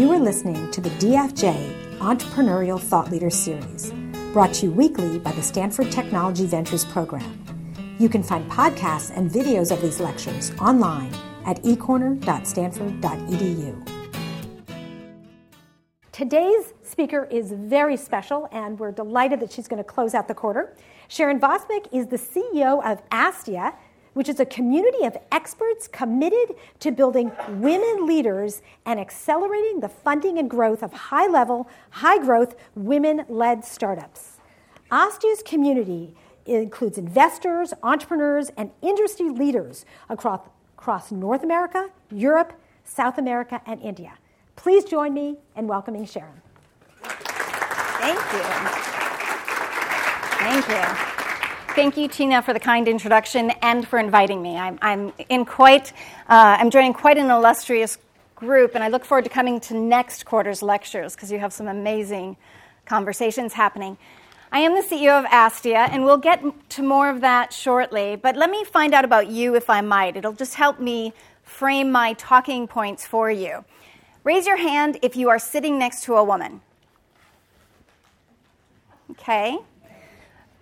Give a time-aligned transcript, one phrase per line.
[0.00, 3.92] You are listening to the DFJ Entrepreneurial Thought Leader Series,
[4.32, 7.44] brought to you weekly by the Stanford Technology Ventures Program.
[7.98, 11.12] You can find podcasts and videos of these lectures online
[11.44, 13.88] at ecorner.stanford.edu.
[16.12, 20.34] Today's speaker is very special, and we're delighted that she's going to close out the
[20.34, 20.74] quarter.
[21.08, 23.74] Sharon Vosmek is the CEO of Astia,
[24.20, 30.38] which is a community of experts committed to building women leaders and accelerating the funding
[30.38, 34.36] and growth of high level, high growth, women led startups.
[34.92, 40.46] Astia's community includes investors, entrepreneurs, and industry leaders across,
[40.76, 42.52] across North America, Europe,
[42.84, 44.18] South America, and India.
[44.54, 46.42] Please join me in welcoming Sharon.
[47.02, 48.42] Thank you.
[50.36, 51.09] Thank you.
[51.76, 54.58] Thank you, Tina, for the kind introduction and for inviting me.
[54.58, 55.92] I'm, I'm in quite,
[56.28, 57.96] uh, I'm joining quite an illustrious
[58.34, 61.68] group, and I look forward to coming to next quarter's lectures because you have some
[61.68, 62.36] amazing
[62.86, 63.96] conversations happening.
[64.50, 68.16] I am the CEO of Astia, and we'll get to more of that shortly.
[68.16, 70.16] But let me find out about you, if I might.
[70.16, 71.12] It'll just help me
[71.44, 73.64] frame my talking points for you.
[74.24, 76.62] Raise your hand if you are sitting next to a woman.
[79.12, 79.60] Okay.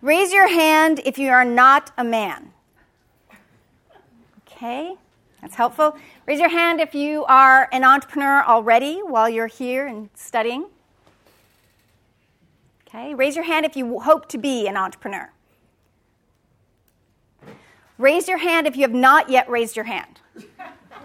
[0.01, 2.53] Raise your hand if you are not a man.
[4.47, 4.95] Okay,
[5.41, 5.97] that's helpful.
[6.27, 10.67] Raise your hand if you are an entrepreneur already while you're here and studying.
[12.87, 15.31] Okay, raise your hand if you hope to be an entrepreneur.
[17.99, 20.21] Raise your hand if you have not yet raised your hand.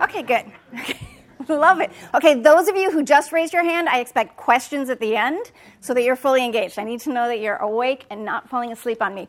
[0.02, 0.46] Okay, good.
[0.80, 0.98] Okay.
[1.50, 1.92] Love it.
[2.14, 5.52] Okay, those of you who just raised your hand, I expect questions at the end
[5.80, 6.78] so that you're fully engaged.
[6.80, 9.28] I need to know that you're awake and not falling asleep on me.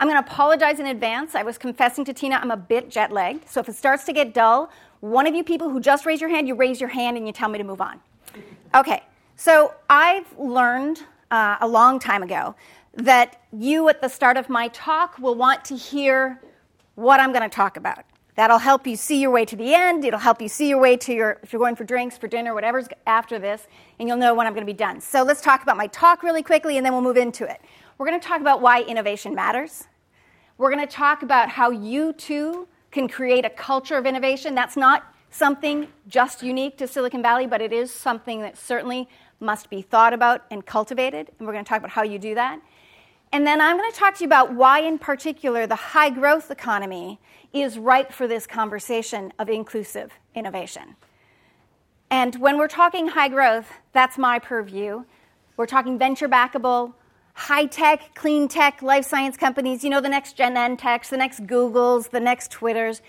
[0.00, 1.34] I'm going to apologize in advance.
[1.34, 3.48] I was confessing to Tina I'm a bit jet lagged.
[3.48, 6.30] So if it starts to get dull, one of you people who just raised your
[6.30, 8.00] hand, you raise your hand and you tell me to move on.
[8.74, 9.02] Okay,
[9.36, 12.54] so I've learned uh, a long time ago
[12.94, 16.40] that you at the start of my talk will want to hear
[16.94, 18.04] what I'm going to talk about.
[18.36, 20.04] That'll help you see your way to the end.
[20.04, 22.52] It'll help you see your way to your, if you're going for drinks, for dinner,
[22.52, 23.66] whatever's after this,
[23.98, 25.00] and you'll know when I'm going to be done.
[25.00, 27.60] So let's talk about my talk really quickly, and then we'll move into it.
[27.96, 29.84] We're going to talk about why innovation matters.
[30.58, 34.54] We're going to talk about how you too can create a culture of innovation.
[34.54, 39.08] That's not something just unique to Silicon Valley, but it is something that certainly
[39.40, 41.30] must be thought about and cultivated.
[41.38, 42.60] And we're going to talk about how you do that.
[43.32, 46.52] And then I'm going to talk to you about why, in particular, the high growth
[46.52, 47.18] economy
[47.54, 50.96] is ripe for this conversation of inclusive innovation.
[52.10, 55.04] And when we're talking high growth, that's my purview.
[55.56, 56.94] We're talking venture backable,
[57.34, 62.10] high tech, clean tech, life science companies, you know, the next Genentechs, the next Googles,
[62.10, 63.02] the next Twitters.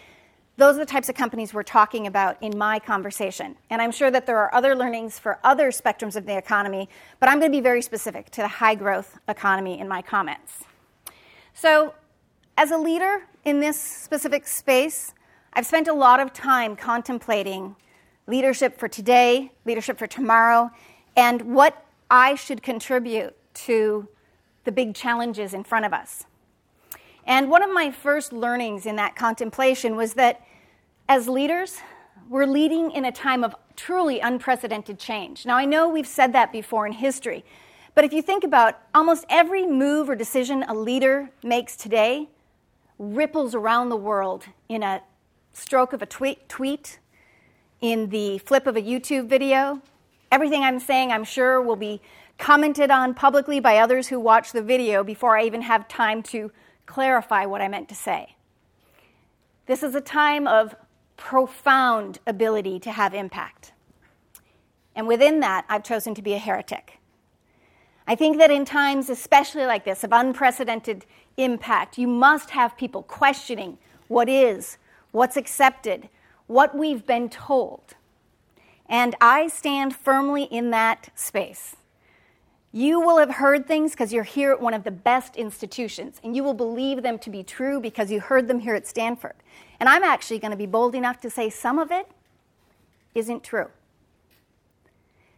[0.57, 3.57] Those are the types of companies we're talking about in my conversation.
[3.69, 6.87] And I'm sure that there are other learnings for other spectrums of the economy,
[7.19, 10.63] but I'm going to be very specific to the high growth economy in my comments.
[11.53, 11.93] So,
[12.57, 15.13] as a leader in this specific space,
[15.53, 17.75] I've spent a lot of time contemplating
[18.27, 20.71] leadership for today, leadership for tomorrow,
[21.15, 24.09] and what I should contribute to
[24.63, 26.25] the big challenges in front of us.
[27.27, 30.41] And one of my first learnings in that contemplation was that
[31.07, 31.77] as leaders,
[32.27, 35.45] we're leading in a time of truly unprecedented change.
[35.45, 37.45] Now, I know we've said that before in history,
[37.93, 42.27] but if you think about almost every move or decision a leader makes today
[42.97, 45.01] ripples around the world in a
[45.53, 46.99] stroke of a tweet, tweet,
[47.81, 49.81] in the flip of a YouTube video.
[50.31, 52.01] Everything I'm saying, I'm sure, will be
[52.37, 56.51] commented on publicly by others who watch the video before I even have time to
[56.85, 58.35] clarify what I meant to say.
[59.65, 60.75] This is a time of
[61.17, 63.71] profound ability to have impact.
[64.95, 66.99] And within that, I've chosen to be a heretic.
[68.07, 71.05] I think that in times, especially like this, of unprecedented
[71.37, 73.77] impact, you must have people questioning
[74.07, 74.77] what is,
[75.11, 76.09] what's accepted,
[76.47, 77.95] what we've been told.
[78.87, 81.75] And I stand firmly in that space.
[82.71, 86.35] You will have heard things because you're here at one of the best institutions, and
[86.35, 89.35] you will believe them to be true because you heard them here at Stanford.
[89.79, 92.07] And I'm actually going to be bold enough to say some of it
[93.15, 93.69] isn't true.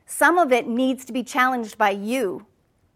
[0.05, 2.45] Some of it needs to be challenged by you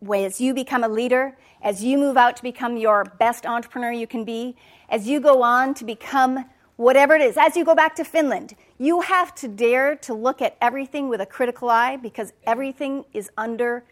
[0.09, 4.07] as you become a leader, as you move out to become your best entrepreneur you
[4.07, 4.55] can be,
[4.89, 6.45] as you go on to become
[6.75, 10.41] whatever it is, as you go back to Finland, you have to dare to look
[10.41, 13.83] at everything with a critical eye because everything is under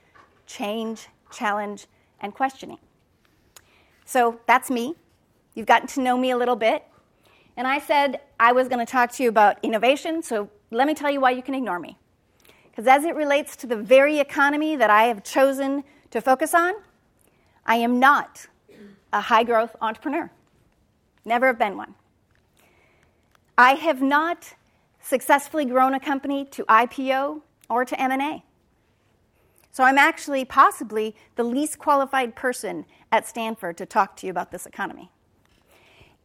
[0.47, 1.85] change, challenge,
[2.19, 2.79] and questioning.
[4.05, 4.95] So that's me.
[5.53, 6.83] You've gotten to know me a little bit.
[7.55, 10.95] And I said I was going to talk to you about innovation, so let me
[10.95, 11.97] tell you why you can ignore me.
[12.71, 16.73] Because as it relates to the very economy that I have chosen to focus on,
[17.65, 18.47] I am not
[19.13, 20.31] a high growth entrepreneur.
[21.25, 21.95] Never have been one.
[23.57, 24.55] I have not
[25.01, 28.43] successfully grown a company to IPO or to M&A.
[29.71, 34.51] So I'm actually possibly the least qualified person at Stanford to talk to you about
[34.51, 35.11] this economy.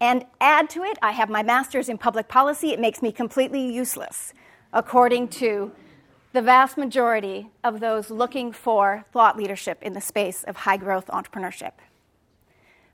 [0.00, 2.72] And add to it, I have my master's in public policy.
[2.72, 4.32] It makes me completely useless,
[4.72, 5.72] according to
[6.34, 11.06] the vast majority of those looking for thought leadership in the space of high growth
[11.06, 11.70] entrepreneurship.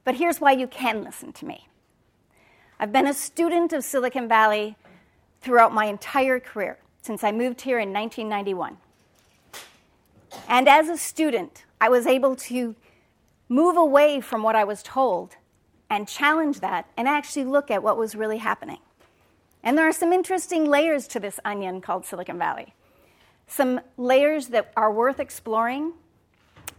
[0.04, 1.66] But here's why you can listen to me
[2.78, 4.76] I've been a student of Silicon Valley
[5.40, 8.76] throughout my entire career, since I moved here in 1991.
[10.46, 12.76] And as a student, I was able to
[13.48, 15.36] move away from what I was told
[15.88, 18.80] and challenge that and actually look at what was really happening.
[19.62, 22.74] And there are some interesting layers to this onion called Silicon Valley.
[23.50, 25.94] Some layers that are worth exploring,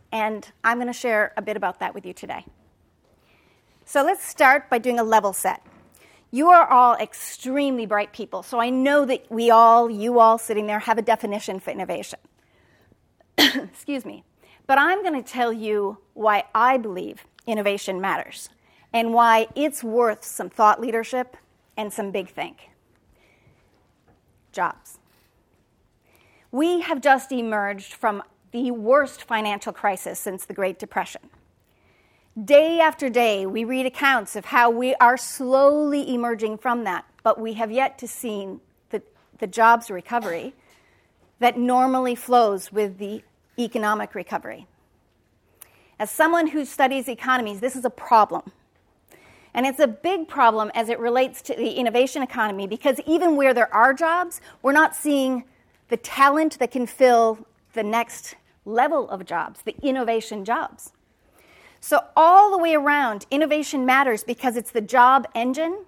[0.10, 2.46] and I'm going to share a bit about that with you today.
[3.84, 5.66] So let's start by doing a level set.
[6.32, 10.66] You are all extremely bright people, so I know that we all, you all sitting
[10.66, 12.20] there, have a definition for innovation.
[13.38, 14.24] Excuse me.
[14.66, 18.48] But I'm going to tell you why I believe innovation matters
[18.94, 21.36] and why it's worth some thought leadership
[21.76, 22.70] and some big think.
[24.54, 25.01] Jobs.
[26.52, 31.22] We have just emerged from the worst financial crisis since the Great Depression.
[32.44, 37.40] Day after day, we read accounts of how we are slowly emerging from that, but
[37.40, 38.58] we have yet to see
[38.90, 39.02] the,
[39.40, 40.54] the jobs recovery
[41.40, 43.24] that normally flows with the
[43.58, 44.68] economic recovery.
[46.00, 48.52] As someone who studies economies, this is a problem.
[49.54, 53.54] And it's a big problem as it relates to the innovation economy because even where
[53.54, 55.44] there are jobs, we're not seeing
[55.92, 60.94] the talent that can fill the next level of jobs, the innovation jobs.
[61.82, 65.86] So, all the way around, innovation matters because it's the job engine.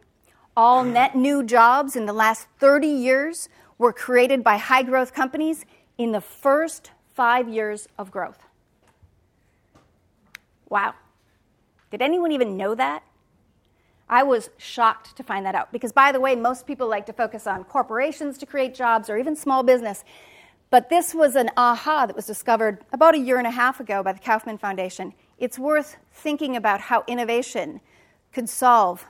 [0.58, 3.48] All net new jobs in the last 30 years
[3.78, 5.66] were created by high growth companies
[5.98, 8.44] in the first five years of growth.
[10.68, 10.96] Wow.
[11.92, 13.04] Did anyone even know that?
[14.10, 17.14] I was shocked to find that out because, by the way, most people like to
[17.14, 20.04] focus on corporations to create jobs or even small business.
[20.70, 24.04] But this was an aha that was discovered about a year and a half ago
[24.04, 25.14] by the Kauffman Foundation.
[25.38, 27.80] It's worth thinking about how innovation
[28.32, 29.06] could solve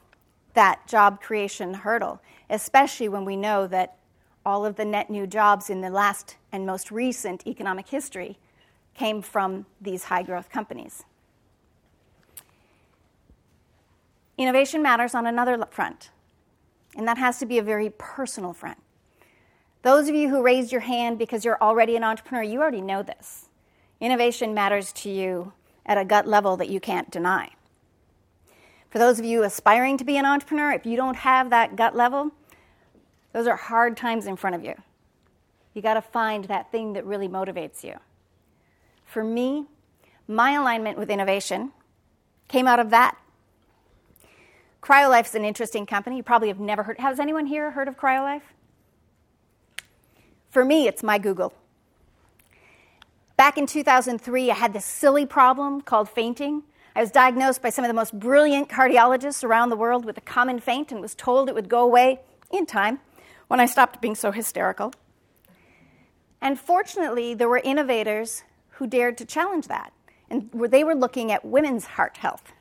[0.53, 3.97] that job creation hurdle, especially when we know that
[4.45, 8.37] all of the net new jobs in the last and most recent economic history
[8.93, 11.03] came from these high growth companies.
[14.37, 16.09] Innovation matters on another front,
[16.95, 18.79] and that has to be a very personal front.
[19.83, 23.03] Those of you who raised your hand because you're already an entrepreneur, you already know
[23.03, 23.49] this.
[23.99, 25.53] Innovation matters to you
[25.85, 27.51] at a gut level that you can't deny.
[28.89, 31.95] For those of you aspiring to be an entrepreneur, if you don't have that gut
[31.95, 32.31] level,
[33.33, 34.75] those are hard times in front of you.
[35.73, 37.95] You got to find that thing that really motivates you.
[39.05, 39.65] For me,
[40.27, 41.71] my alignment with innovation
[42.47, 43.17] came out of that.
[44.83, 46.17] CryoLife is an interesting company.
[46.17, 46.99] You probably have never heard.
[46.99, 48.41] Has anyone here heard of CryoLife?
[50.49, 51.53] For me, it's my Google.
[53.37, 56.63] Back in 2003, I had this silly problem called fainting.
[56.97, 60.21] I was diagnosed by some of the most brilliant cardiologists around the world with a
[60.21, 62.19] common faint and was told it would go away
[62.51, 62.99] in time
[63.47, 64.93] when I stopped being so hysterical.
[66.41, 69.93] And fortunately, there were innovators who dared to challenge that.
[70.29, 72.51] And they were looking at women's heart health.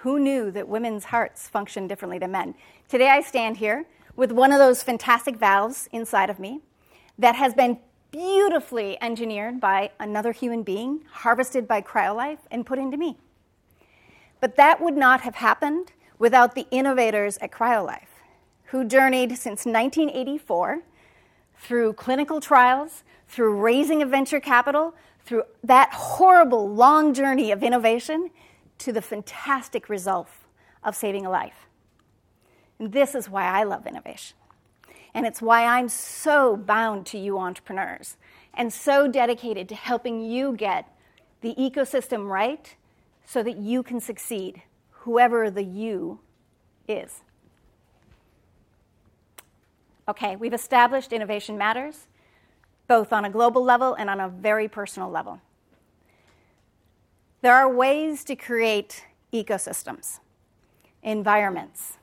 [0.00, 2.54] Who knew that women's hearts function differently than men?
[2.88, 3.84] Today, I stand here
[4.16, 6.60] with one of those fantastic valves inside of me
[7.18, 7.78] that has been
[8.10, 13.18] beautifully engineered by another human being, harvested by CryoLife, and put into me.
[14.40, 18.08] But that would not have happened without the innovators at CryoLife,
[18.64, 20.80] who journeyed since 1984
[21.58, 24.94] through clinical trials, through raising of venture capital,
[25.26, 28.30] through that horrible long journey of innovation
[28.80, 30.28] to the fantastic result
[30.82, 31.66] of saving a life.
[32.78, 34.36] And this is why I love innovation.
[35.14, 38.16] And it's why I'm so bound to you entrepreneurs
[38.54, 40.88] and so dedicated to helping you get
[41.40, 42.76] the ecosystem right
[43.24, 46.20] so that you can succeed, whoever the you
[46.88, 47.22] is.
[50.08, 52.08] Okay, we've established innovation matters,
[52.88, 55.40] both on a global level and on a very personal level.
[57.42, 60.20] There are ways to create ecosystems,
[61.02, 61.96] environments,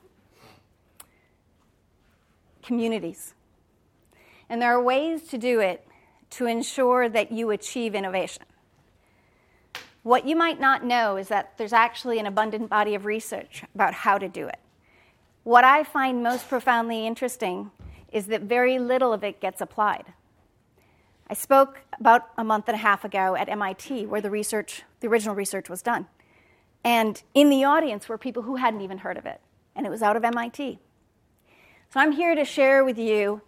[2.62, 3.34] communities.
[4.48, 5.86] And there are ways to do it
[6.30, 8.44] to ensure that you achieve innovation.
[10.02, 13.94] What you might not know is that there's actually an abundant body of research about
[13.94, 14.58] how to do it.
[15.44, 17.70] What I find most profoundly interesting
[18.12, 20.04] is that very little of it gets applied.
[21.30, 25.08] I spoke about a month and a half ago at MIT where the research, the
[25.08, 26.06] original research was done.
[26.82, 29.40] And in the audience were people who hadn't even heard of it,
[29.76, 30.78] and it was out of MIT.
[31.92, 33.42] So I'm here to share with you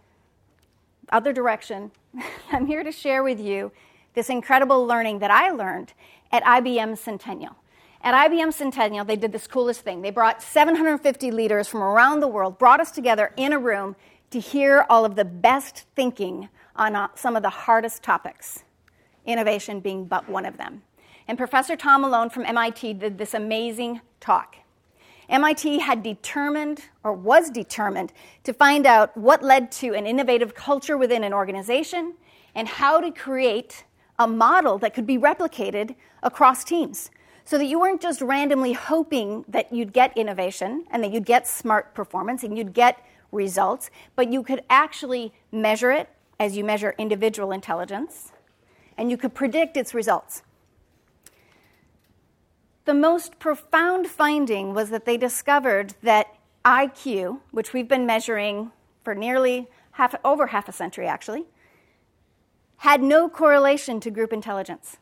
[1.11, 1.91] other direction.
[2.51, 3.71] I'm here to share with you
[4.13, 5.93] this incredible learning that I learned
[6.31, 7.55] at IBM Centennial.
[8.03, 10.01] At IBM Centennial, they did this coolest thing.
[10.01, 13.95] They brought 750 leaders from around the world, brought us together in a room
[14.31, 18.63] to hear all of the best thinking on uh, some of the hardest topics,
[19.25, 20.83] innovation being but one of them.
[21.27, 24.57] And Professor Tom Malone from MIT did this amazing talk.
[25.29, 28.11] MIT had determined, or was determined,
[28.43, 32.15] to find out what led to an innovative culture within an organization
[32.53, 33.85] and how to create
[34.19, 37.09] a model that could be replicated across teams
[37.45, 41.47] so that you weren't just randomly hoping that you'd get innovation and that you'd get
[41.47, 46.09] smart performance and you'd get results, but you could actually measure it
[46.41, 48.31] as you measure individual intelligence
[48.97, 50.41] and you could predict its results.
[52.85, 58.71] The most profound finding was that they discovered that IQ, which we've been measuring
[59.03, 61.45] for nearly half, over half a century actually,
[62.77, 64.97] had no correlation to group intelligence.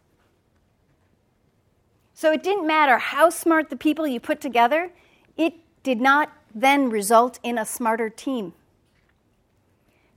[2.13, 4.91] So it didn't matter how smart the people you put together,
[5.37, 5.53] it
[5.83, 8.51] did not then result in a smarter team.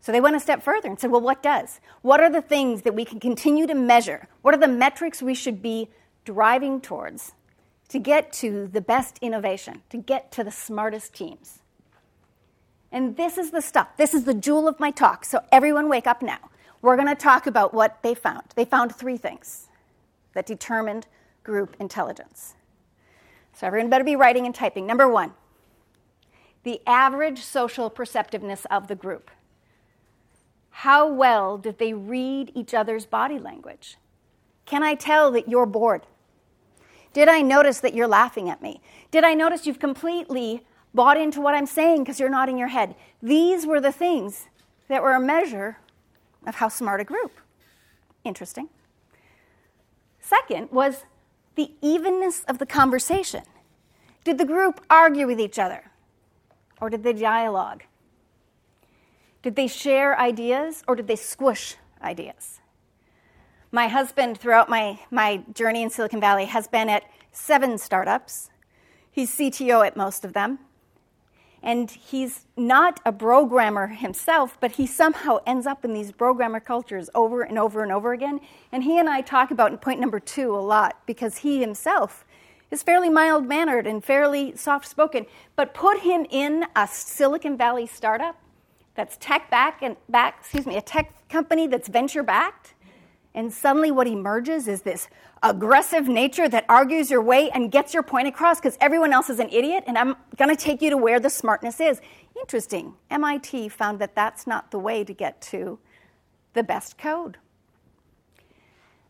[0.02, 1.80] So they went a step further and said, well, what does?
[2.02, 4.26] What are the things that we can continue to measure?
[4.42, 5.90] What are the metrics we should be
[6.24, 7.32] driving towards
[7.88, 11.60] to get to the best innovation, to get to the smartest teams?
[12.90, 13.96] And this is the stuff.
[13.96, 15.24] This is the jewel of my talk.
[15.24, 16.50] So everyone wake up now.
[16.82, 18.42] We're going to talk about what they found.
[18.56, 19.68] They found three things
[20.34, 21.06] that determined
[21.44, 22.54] group intelligence.
[23.52, 24.84] So everyone better be writing and typing.
[24.84, 25.34] Number one,
[26.64, 29.30] the average social perceptiveness of the group.
[30.72, 33.98] How well did they read each other's body language?
[34.66, 36.06] Can I tell that you're bored?
[37.12, 38.80] Did I notice that you're laughing at me?
[39.10, 42.94] Did I notice you've completely bought into what I'm saying because you're nodding your head?
[43.22, 44.48] These were the things
[44.88, 45.78] that were a measure
[46.46, 47.32] of how smart a group.
[48.24, 48.68] Interesting.
[50.20, 51.04] Second was
[51.54, 53.42] the evenness of the conversation.
[54.24, 55.90] Did the group argue with each other?
[56.80, 57.82] Or did they dialogue?
[59.42, 62.60] Did they share ideas or did they squish ideas?
[63.72, 68.50] My husband, throughout my, my journey in Silicon Valley, has been at seven startups.
[69.10, 70.58] He's CTO at most of them.
[71.62, 77.08] And he's not a programmer himself, but he somehow ends up in these programmer cultures
[77.14, 78.40] over and over and over again.
[78.70, 82.24] And he and I talk about point number two a lot because he himself
[82.70, 85.24] is fairly mild mannered and fairly soft spoken.
[85.54, 88.36] But put him in a Silicon Valley startup
[88.94, 92.74] that's tech back and back, excuse me, a tech company that's venture backed,
[93.34, 95.08] and suddenly what emerges is this
[95.42, 99.38] aggressive nature that argues your way and gets your point across because everyone else is
[99.38, 102.00] an idiot, and I'm going to take you to where the smartness is.
[102.38, 102.94] Interesting.
[103.10, 105.78] MIT found that that's not the way to get to
[106.52, 107.38] the best code.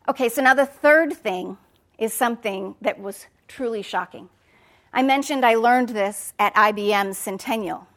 [0.07, 1.57] Okay, so now the third thing
[1.97, 4.29] is something that was truly shocking.
[4.93, 7.87] I mentioned I learned this at IBM Centennial.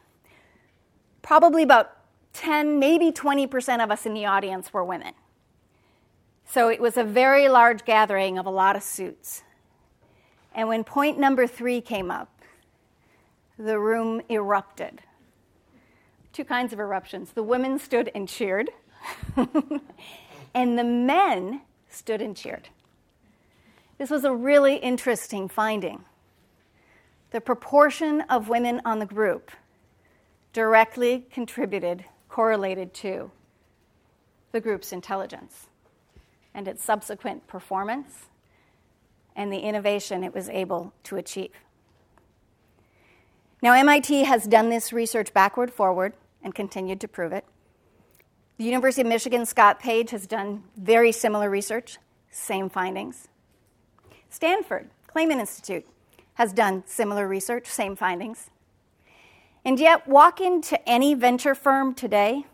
[1.27, 1.91] Probably about
[2.35, 5.13] 10, maybe 20% of us in the audience were women.
[6.45, 9.43] So it was a very large gathering of a lot of suits.
[10.55, 12.29] And when point number three came up,
[13.59, 15.01] the room erupted.
[16.31, 17.33] Two kinds of eruptions.
[17.33, 18.69] The women stood and cheered,
[20.55, 22.69] and the men stood and cheered.
[23.97, 26.05] This was a really interesting finding.
[27.31, 29.51] The proportion of women on the group
[30.53, 33.31] directly contributed, correlated to
[34.51, 35.67] the group's intelligence
[36.53, 38.25] and its subsequent performance
[39.35, 41.51] and the innovation it was able to achieve.
[43.61, 46.13] Now, MIT has done this research backward, forward,
[46.43, 47.45] and continued to prove it.
[48.57, 51.97] The University of Michigan, Scott Page, has done very similar research,
[52.31, 53.27] same findings.
[54.29, 55.87] Stanford, Clayman Institute,
[56.35, 58.49] has done similar research, same findings.
[59.67, 62.45] And yet, walk into any venture firm today,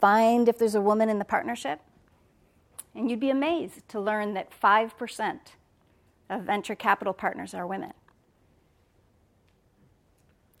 [0.00, 1.80] find if there's a woman in the partnership,
[2.92, 5.38] and you'd be amazed to learn that 5%
[6.28, 7.92] of venture capital partners are women.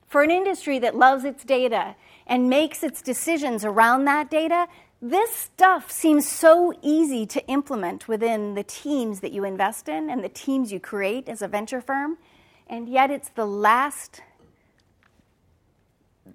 [0.06, 4.68] For an industry that loves its data and makes its decisions around that data,
[5.02, 10.22] this stuff seems so easy to implement within the teams that you invest in and
[10.22, 12.16] the teams you create as a venture firm,
[12.68, 14.22] and yet it's the last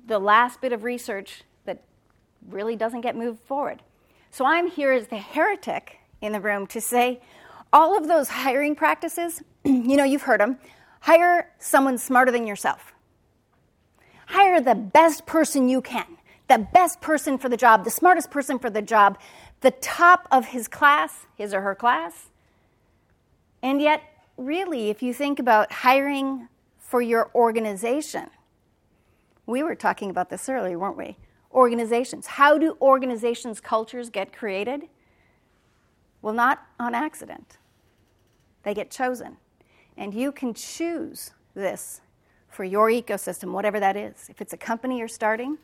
[0.05, 1.83] the last bit of research that
[2.49, 3.81] really doesn't get moved forward.
[4.31, 7.21] So I'm here as the heretic in the room to say
[7.71, 10.57] all of those hiring practices, you know, you've heard them.
[11.01, 12.93] Hire someone smarter than yourself.
[14.27, 16.05] Hire the best person you can
[16.47, 19.17] the best person for the job, the smartest person for the job,
[19.61, 22.29] the top of his class, his or her class.
[23.61, 24.01] And yet,
[24.37, 28.29] really, if you think about hiring for your organization,
[29.45, 31.17] we were talking about this earlier, weren't we?
[31.51, 32.27] Organizations.
[32.27, 34.83] How do organizations' cultures get created?
[36.21, 37.57] Well, not on accident.
[38.63, 39.37] They get chosen.
[39.97, 42.01] And you can choose this
[42.47, 44.27] for your ecosystem, whatever that is.
[44.29, 45.57] If it's a company you're starting,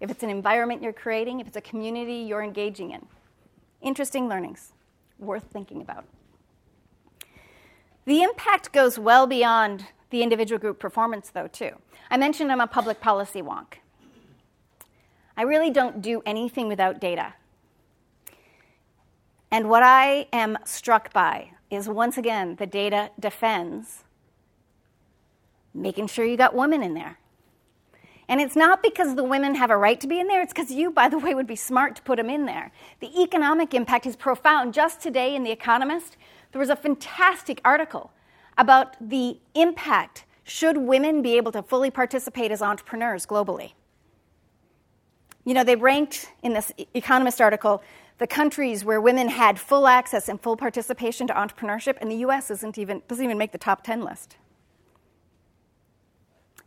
[0.00, 3.06] if it's an environment you're creating, if it's a community you're engaging in.
[3.80, 4.72] Interesting learnings,
[5.18, 6.04] worth thinking about.
[8.04, 11.72] The impact goes well beyond the individual group performance, though, too.
[12.08, 13.78] I mentioned I'm a public policy wonk.
[15.36, 17.34] I really don't do anything without data.
[19.50, 24.04] And what I am struck by is once again, the data defends
[25.74, 27.18] making sure you got women in there.
[28.28, 30.70] And it's not because the women have a right to be in there, it's because
[30.70, 32.70] you, by the way, would be smart to put them in there.
[33.00, 34.74] The economic impact is profound.
[34.74, 36.16] Just today in The Economist,
[36.52, 38.12] there was a fantastic article
[38.56, 43.72] about the impact should women be able to fully participate as entrepreneurs globally.
[45.44, 47.82] You know, they ranked in this Economist article
[48.18, 52.50] the countries where women had full access and full participation to entrepreneurship, and the US
[52.50, 54.36] isn't even, doesn't even make the top 10 list.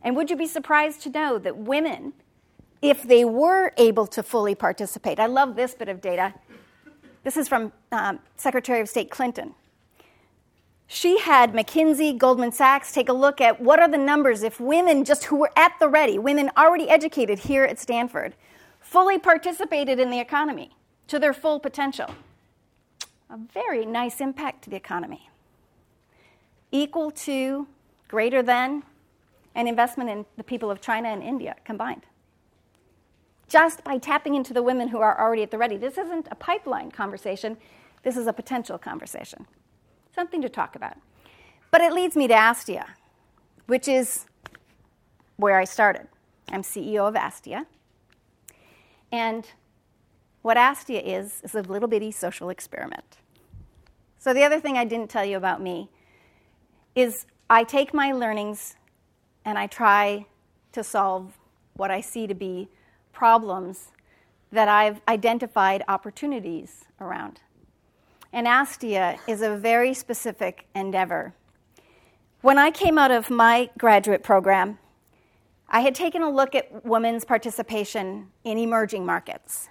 [0.02, 2.12] And would you be surprised to know that women,
[2.82, 6.34] if they were able to fully participate, I love this bit of data.
[7.24, 9.54] This is from um, Secretary of State Clinton.
[10.90, 15.04] She had McKinsey, Goldman Sachs take a look at what are the numbers if women
[15.04, 18.34] just who were at the ready, women already educated here at Stanford,
[18.80, 20.70] fully participated in the economy
[21.06, 22.14] to their full potential.
[23.28, 25.28] A very nice impact to the economy.
[26.72, 27.66] Equal to,
[28.08, 28.82] greater than,
[29.54, 32.06] an investment in the people of China and India combined.
[33.46, 35.76] Just by tapping into the women who are already at the ready.
[35.76, 37.58] This isn't a pipeline conversation,
[38.04, 39.46] this is a potential conversation.
[40.18, 40.96] Something to talk about.
[41.70, 42.86] But it leads me to Astia,
[43.66, 44.26] which is
[45.36, 46.08] where I started.
[46.50, 47.66] I'm CEO of Astia.
[49.12, 49.46] And
[50.42, 53.18] what Astia is, is a little bitty social experiment.
[54.18, 55.88] So, the other thing I didn't tell you about me
[56.96, 58.74] is I take my learnings
[59.44, 60.26] and I try
[60.72, 61.38] to solve
[61.74, 62.68] what I see to be
[63.12, 63.92] problems
[64.50, 67.40] that I've identified opportunities around.
[68.32, 71.34] And Astia is a very specific endeavor.
[72.40, 74.78] When I came out of my graduate program,
[75.68, 79.68] I had taken a look at women's participation in emerging markets.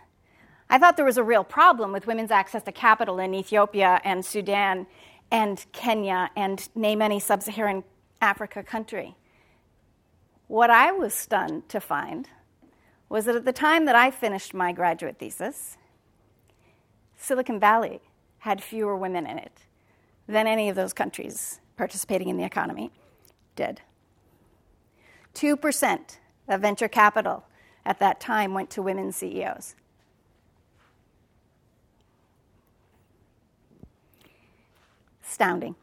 [0.70, 4.26] I thought there was a real problem with women's access to capital in Ethiopia and
[4.26, 4.86] Sudan
[5.32, 7.84] and Kenya and name any sub Saharan
[8.22, 9.16] Africa country.
[10.48, 12.30] What I was stunned to find
[13.10, 15.78] was that at the time that I finished my graduate thesis,
[17.16, 18.02] Silicon Valley
[18.40, 19.64] had fewer women in it
[20.28, 22.92] than any of those countries participating in the economy
[23.56, 23.82] did.
[25.36, 27.46] 2% of venture capital
[27.86, 29.76] at that time went to women CEOs.
[35.24, 35.76] Astounding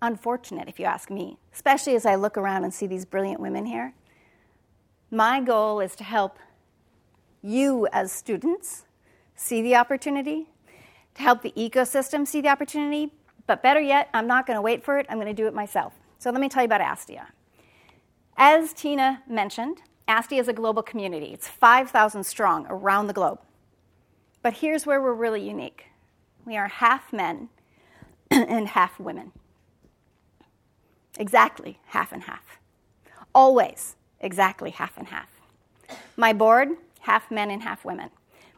[0.00, 3.66] unfortunate, if you ask me, especially as I look around and see these brilliant women
[3.66, 3.94] here.
[5.10, 6.38] My goal is to help
[7.42, 8.84] you as students
[9.34, 10.48] see the opportunity,
[11.18, 13.12] to help the ecosystem see the opportunity,
[13.46, 15.54] but better yet, I'm not going to wait for it, I'm going to do it
[15.54, 15.92] myself.
[16.18, 17.26] So let me tell you about Astia.
[18.36, 21.26] As Tina mentioned, Astia is a global community.
[21.26, 23.40] It's 5,000 strong around the globe.
[24.42, 25.86] But here's where we're really unique
[26.46, 27.48] we are half men
[28.30, 29.32] and half women.
[31.18, 32.58] Exactly half and half.
[33.34, 35.28] Always exactly half and half.
[36.16, 36.68] My board,
[37.00, 38.10] half men and half women.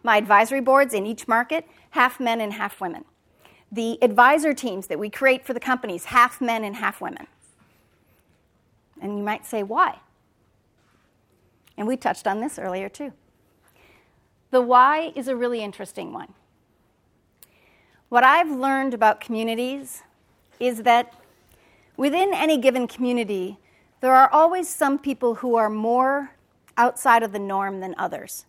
[0.02, 3.04] My advisory boards in each market, half men and half women.
[3.70, 7.26] The advisor teams that we create for the companies, half men and half women.
[9.00, 10.00] And you might say, why?
[11.76, 13.12] And we touched on this earlier too.
[14.50, 16.34] The why is a really interesting one.
[18.08, 20.02] What I've learned about communities
[20.58, 21.14] is that
[22.00, 23.58] Within any given community,
[24.00, 26.30] there are always some people who are more
[26.78, 28.46] outside of the norm than others.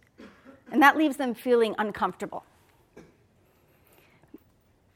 [0.71, 2.45] And that leaves them feeling uncomfortable.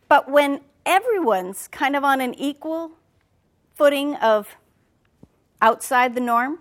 [0.08, 2.92] But when everyone's kind of on an equal
[3.76, 4.56] footing of
[5.62, 6.60] outside the norm,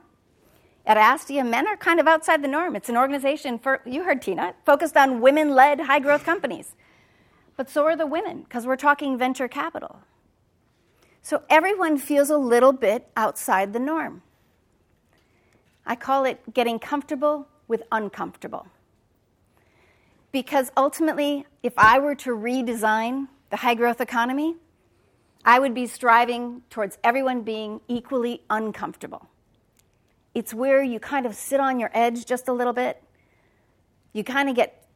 [0.87, 2.77] at Astia, men are kind of outside the norm.
[2.77, 6.75] It's an organization for, you heard Tina, focused on women led high growth companies.
[7.57, 10.01] But so are the women, because we're talking venture capital.
[11.23, 14.23] So everyone feels a little bit outside the norm.
[15.87, 18.67] I call it getting comfortable with uncomfortable.
[20.35, 24.57] Because ultimately, if I were to redesign the high growth economy,
[25.45, 29.29] I would be striving towards everyone being equally uncomfortable.
[30.35, 33.01] It's where you kind of sit on your edge just a little bit.
[34.13, 34.89] You kind of get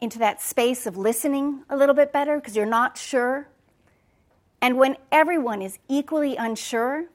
[0.00, 3.48] into that space of listening a little bit better because you're not sure.
[4.60, 7.06] And when everyone is equally unsure,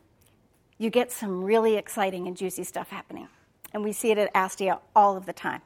[0.77, 3.29] you get some really exciting and juicy stuff happening.
[3.73, 5.61] And we see it at Astia all of the time.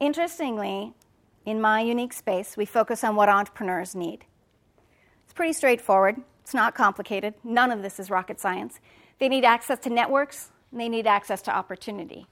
[0.00, 0.92] Interestingly,
[1.44, 4.24] in my unique space, we focus on what entrepreneurs need.
[5.24, 6.22] It's pretty straightforward.
[6.42, 7.34] It's not complicated.
[7.42, 8.80] None of this is rocket science.
[9.18, 12.26] They need access to networks, and they need access to opportunity.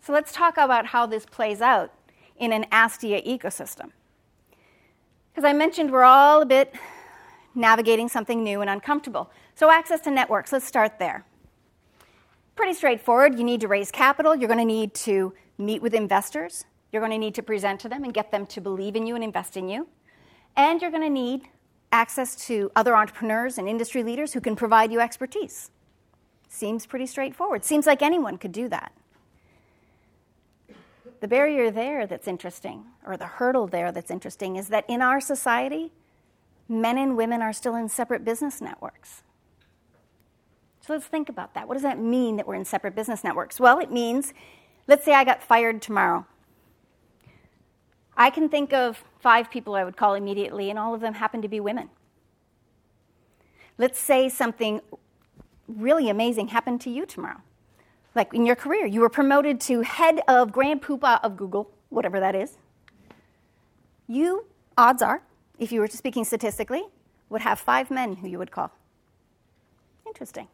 [0.00, 1.92] So let's talk about how this plays out
[2.38, 3.90] in an Astia ecosystem.
[5.32, 6.74] Because I mentioned we're all a bit
[7.54, 9.30] navigating something new and uncomfortable.
[9.54, 11.24] So, access to networks, let's start there.
[12.56, 13.38] Pretty straightforward.
[13.38, 17.12] You need to raise capital, you're going to need to meet with investors, you're going
[17.12, 19.56] to need to present to them and get them to believe in you and invest
[19.56, 19.88] in you,
[20.56, 21.48] and you're going to need
[21.92, 25.70] access to other entrepreneurs and industry leaders who can provide you expertise.
[26.48, 27.64] Seems pretty straightforward.
[27.64, 28.92] Seems like anyone could do that.
[31.20, 35.20] The barrier there that's interesting, or the hurdle there that's interesting, is that in our
[35.20, 35.92] society,
[36.68, 39.22] men and women are still in separate business networks.
[40.80, 41.68] So let's think about that.
[41.68, 43.60] What does that mean that we're in separate business networks?
[43.60, 44.32] Well, it means,
[44.88, 46.26] let's say I got fired tomorrow.
[48.20, 51.40] I can think of five people I would call immediately, and all of them happen
[51.40, 51.88] to be women.
[53.78, 54.82] Let's say something
[55.66, 57.40] really amazing happened to you tomorrow.
[58.14, 62.20] Like in your career, you were promoted to head of Grand Poobah of Google, whatever
[62.20, 62.58] that is.
[64.06, 64.44] You,
[64.76, 65.22] odds are,
[65.58, 66.82] if you were speaking statistically,
[67.30, 68.70] would have five men who you would call.
[70.06, 70.48] Interesting.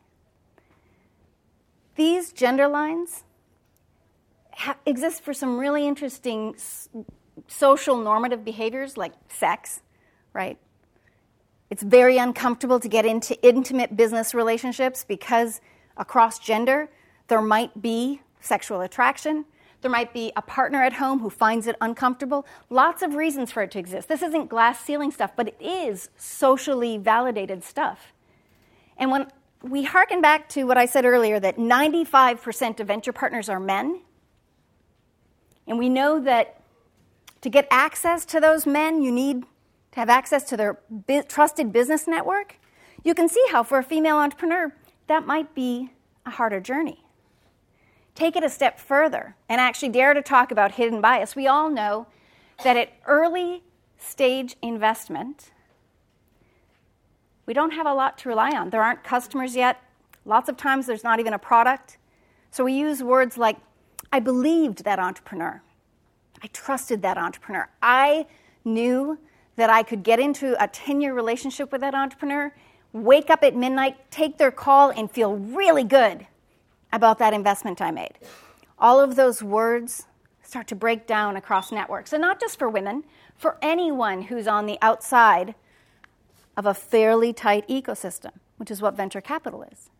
[1.96, 3.24] These gender lines
[4.52, 6.55] ha- exist for some really interesting
[7.49, 9.83] social normative behaviors like sex,
[10.33, 10.59] right?
[11.70, 15.61] It's very uncomfortable to get into intimate business relationships because
[15.96, 16.88] across gender,
[17.29, 19.44] there might be sexual attraction.
[19.83, 22.46] There might be a partner at home who finds it uncomfortable.
[22.70, 24.09] Lots of reasons for it to exist.
[24.09, 28.12] This isn't glass ceiling stuff, but it is socially validated stuff.
[28.96, 29.31] And when
[29.62, 34.01] we harken back to what I said earlier that 95% of venture partners are men,
[35.66, 36.61] and we know that
[37.46, 39.42] to get access to those men, you need
[39.92, 42.59] to have access to their bi- trusted business network.
[43.04, 44.74] You can see how, for a female entrepreneur,
[45.06, 45.92] that might be
[46.26, 47.04] a harder journey.
[48.16, 51.37] Take it a step further and actually dare to talk about hidden bias.
[51.37, 52.09] We all know
[52.64, 53.62] that at early
[53.96, 55.52] stage investment,
[57.46, 58.70] we don't have a lot to rely on.
[58.70, 59.80] There aren't customers yet.
[60.24, 61.96] Lots of times there's not even a product.
[62.50, 63.59] So we use words like,
[64.12, 65.62] I believed that entrepreneur.
[66.46, 67.68] I trusted that entrepreneur.
[67.82, 68.26] I
[68.64, 69.18] knew
[69.56, 72.54] that I could get into a 10 year relationship with that entrepreneur,
[72.92, 76.24] wake up at midnight, take their call, and feel really good
[76.92, 78.12] about that investment I made.
[78.78, 80.06] All of those words
[80.40, 83.02] start to break down across networks, and not just for women,
[83.37, 85.56] for anyone who's on the outside
[86.56, 89.90] of a fairly tight ecosystem, which is what venture capital is.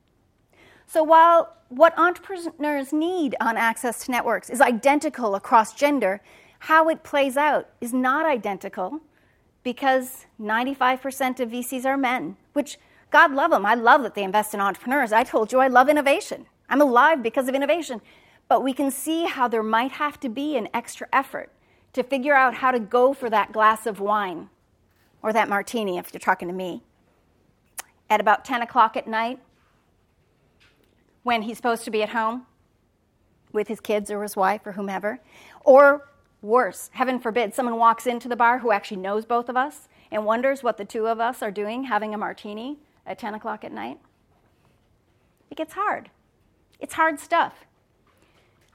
[0.87, 6.20] So while what entrepreneurs need on access to networks is identical across gender,
[6.61, 9.01] how it plays out is not identical
[9.62, 12.79] because 95% of VCs are men, which
[13.11, 13.66] God love them.
[13.66, 15.12] I love that they invest in entrepreneurs.
[15.12, 16.46] I told you I love innovation.
[16.68, 18.01] I'm alive because of innovation.
[18.49, 21.51] But we can see how there might have to be an extra effort
[21.94, 24.51] to figure out how to go for that glass of wine
[25.22, 26.83] or that martini if you're talking to me
[28.09, 29.40] at about 10 o'clock at night
[31.26, 32.46] when he's supposed to be at home
[33.52, 35.18] with his kids or his wife or whomever.
[35.64, 36.08] Or
[36.40, 40.24] worse, heaven forbid, someone walks into the bar who actually knows both of us and
[40.24, 43.72] wonders what the two of us are doing having a martini at 10 o'clock at
[43.72, 43.98] night.
[45.50, 46.10] It gets hard.
[46.78, 47.54] It's hard stuff.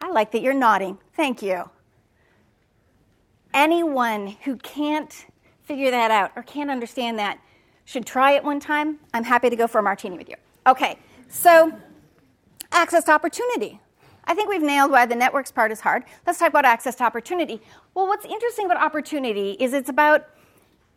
[0.02, 0.98] I like that you're nodding.
[1.16, 1.70] Thank you.
[3.54, 5.26] Anyone who can't
[5.64, 7.40] figure that out or can't understand that
[7.86, 8.98] should try it one time.
[9.14, 10.36] I'm happy to go for a martini with you.
[10.68, 10.98] Okay,
[11.30, 11.72] So,
[12.72, 13.80] access to opportunity.
[14.26, 16.04] I think we've nailed why the networks part is hard.
[16.26, 17.62] Let's talk about access to opportunity.
[17.94, 20.28] Well, what's interesting about opportunity is it's about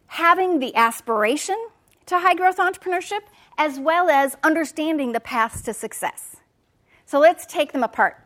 [0.07, 1.57] having the aspiration
[2.07, 3.21] to high growth entrepreneurship
[3.57, 6.37] as well as understanding the paths to success.
[7.07, 8.17] So let's take them apart.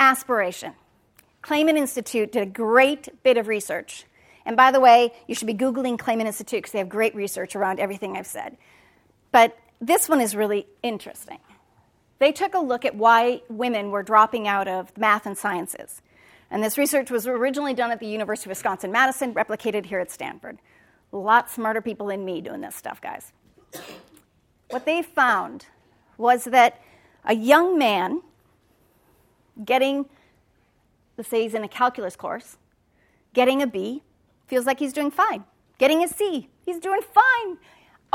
[0.00, 0.72] Aspiration.
[1.42, 4.06] Clayman Institute did a great bit of research.
[4.46, 7.54] And by the way, you should be Googling Clayman Institute because they have great research
[7.54, 8.56] around everything I've said.
[9.30, 11.38] But this one is really interesting.
[12.18, 16.00] They took a look at why women were dropping out of math and sciences.
[16.50, 20.10] And this research was originally done at the University of Wisconsin Madison, replicated here at
[20.10, 20.58] Stanford.
[21.12, 23.32] A lot smarter people than me doing this stuff, guys.
[24.70, 25.66] What they found
[26.16, 26.80] was that
[27.24, 28.22] a young man
[29.64, 30.06] getting,
[31.16, 32.56] let's say he's in a calculus course,
[33.32, 34.02] getting a B,
[34.46, 35.44] feels like he's doing fine.
[35.78, 37.58] Getting a C, he's doing fine.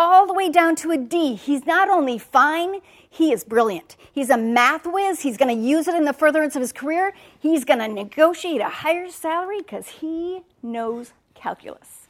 [0.01, 1.35] All the way down to a D.
[1.35, 3.97] He's not only fine, he is brilliant.
[4.13, 5.23] He's a math whiz.
[5.23, 7.13] He's going to use it in the furtherance of his career.
[7.37, 12.07] He's going to negotiate a higher salary because he knows calculus.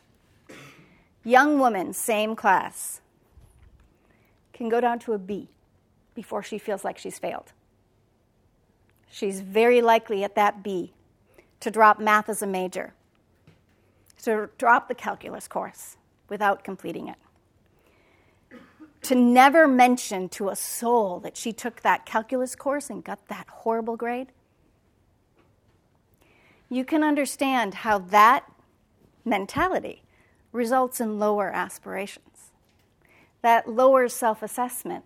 [1.24, 3.02] Young woman, same class,
[4.54, 5.50] can go down to a B
[6.14, 7.54] before she feels like she's failed.
[9.10, 10.94] She's very likely at that B
[11.60, 12.94] to drop math as a major,
[14.22, 15.98] to drop the calculus course
[16.30, 17.18] without completing it.
[19.04, 23.48] To never mention to a soul that she took that calculus course and got that
[23.48, 24.28] horrible grade.
[26.70, 28.46] You can understand how that
[29.26, 30.04] mentality
[30.52, 32.52] results in lower aspirations.
[33.42, 35.06] That lower self assessment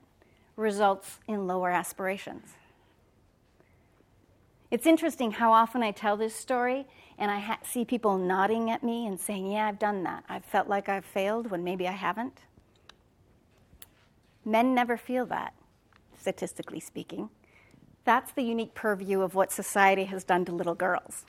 [0.56, 2.54] results in lower aspirations.
[4.72, 6.88] It's interesting how often I tell this story
[7.20, 10.24] and I ha- see people nodding at me and saying, Yeah, I've done that.
[10.28, 12.40] I've felt like I've failed when maybe I haven't.
[14.46, 15.54] Men never feel that,
[16.18, 17.30] statistically speaking.
[18.06, 21.26] That's the unique purview of what society has done to little girls.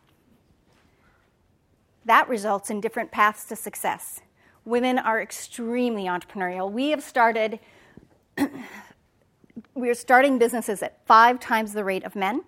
[2.04, 4.20] That results in different paths to success.
[4.64, 6.70] Women are extremely entrepreneurial.
[6.70, 7.60] We have started,
[9.74, 12.42] we are starting businesses at five times the rate of men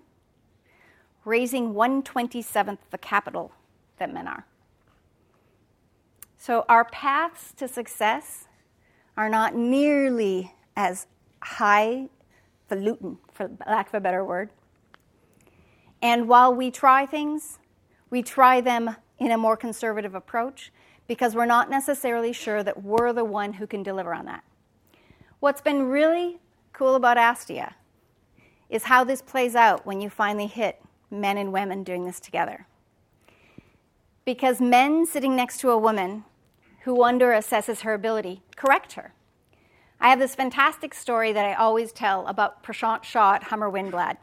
[1.24, 3.52] raising 127th the capital
[3.98, 4.46] that men are.
[6.38, 8.46] So our paths to success
[9.16, 11.06] are not nearly as
[11.42, 12.08] high
[12.70, 14.50] falutin, for lack of a better word.
[16.02, 17.58] And while we try things,
[18.10, 20.72] we try them in a more conservative approach
[21.06, 24.44] because we're not necessarily sure that we're the one who can deliver on that.
[25.40, 26.38] What's been really
[26.72, 27.74] cool about Astia
[28.68, 32.66] is how this plays out when you finally hit men and women doing this together.
[34.24, 36.24] Because men sitting next to a woman
[36.82, 39.12] who under assesses her ability correct her.
[40.00, 44.16] I have this fantastic story that I always tell about Prashant Shah at Hummer Winblad.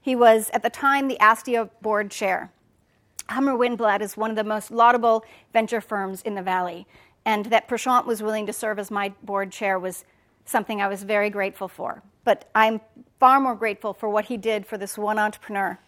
[0.00, 2.52] He was, at the time, the Astia board chair.
[3.28, 6.86] Hummer Winblad is one of the most laudable venture firms in the Valley,
[7.24, 10.04] and that Prashant was willing to serve as my board chair was
[10.44, 12.02] something I was very grateful for.
[12.24, 12.80] But I'm
[13.18, 15.78] far more grateful for what he did for this one entrepreneur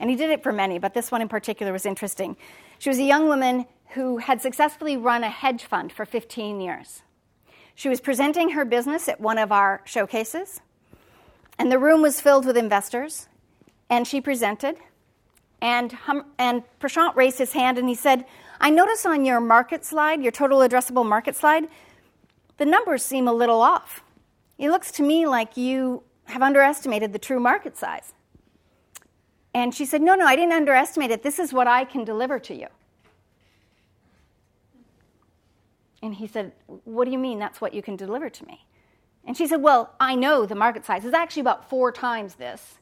[0.00, 2.36] and he did it for many, but this one in particular was interesting.
[2.78, 7.02] She was a young woman who had successfully run a hedge fund for 15 years.
[7.80, 10.60] She was presenting her business at one of our showcases,
[11.58, 13.26] and the room was filled with investors,
[13.88, 14.76] and she presented.
[15.62, 18.26] And, hum, and Prashant raised his hand and he said,
[18.60, 21.68] I notice on your market slide, your total addressable market slide,
[22.58, 24.02] the numbers seem a little off.
[24.58, 28.12] It looks to me like you have underestimated the true market size.
[29.54, 31.22] And she said, No, no, I didn't underestimate it.
[31.22, 32.66] This is what I can deliver to you.
[36.02, 38.66] And he said, What do you mean that's what you can deliver to me?
[39.24, 42.78] And she said, Well, I know the market size is actually about four times this,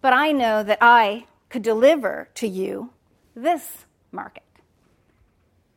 [0.00, 2.90] but I know that I could deliver to you
[3.34, 4.42] this market.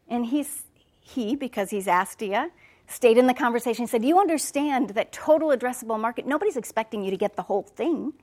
[0.08, 0.64] And he's,
[1.00, 2.50] he, because he's Astia,
[2.88, 7.12] stayed in the conversation and said, You understand that total addressable market, nobody's expecting you
[7.12, 8.14] to get the whole thing.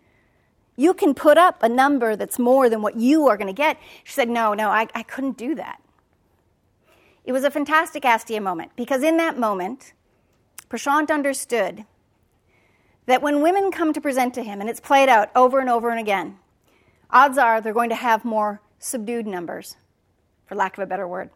[0.76, 3.78] You can put up a number that's more than what you are going to get.
[4.04, 5.80] She said, No, no, I, I couldn't do that.
[7.26, 9.92] It was a fantastic Astia moment because in that moment,
[10.70, 11.84] Prashant understood
[13.06, 15.90] that when women come to present to him, and it's played out over and over
[15.90, 16.38] and again,
[17.10, 19.76] odds are they're going to have more subdued numbers,
[20.46, 21.30] for lack of a better word.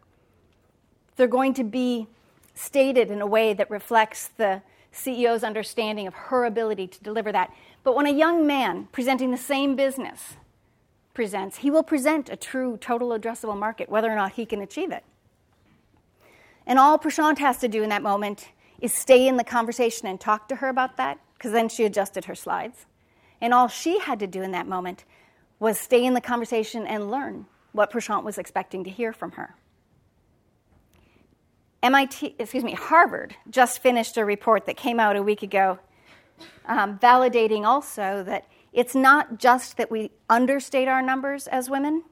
[1.17, 2.07] They're going to be
[2.53, 4.61] stated in a way that reflects the
[4.93, 7.53] CEO's understanding of her ability to deliver that.
[7.83, 10.35] But when a young man presenting the same business
[11.13, 14.91] presents, he will present a true total addressable market, whether or not he can achieve
[14.91, 15.03] it.
[16.71, 18.47] And all Prashant has to do in that moment
[18.79, 22.23] is stay in the conversation and talk to her about that because then she adjusted
[22.23, 22.85] her slides.
[23.41, 25.03] And all she had to do in that moment
[25.59, 29.53] was stay in the conversation and learn what Prashant was expecting to hear from her.
[31.83, 35.77] MIT, excuse me, Harvard just finished a report that came out a week ago,
[36.67, 42.03] um, validating also that it's not just that we understate our numbers as women,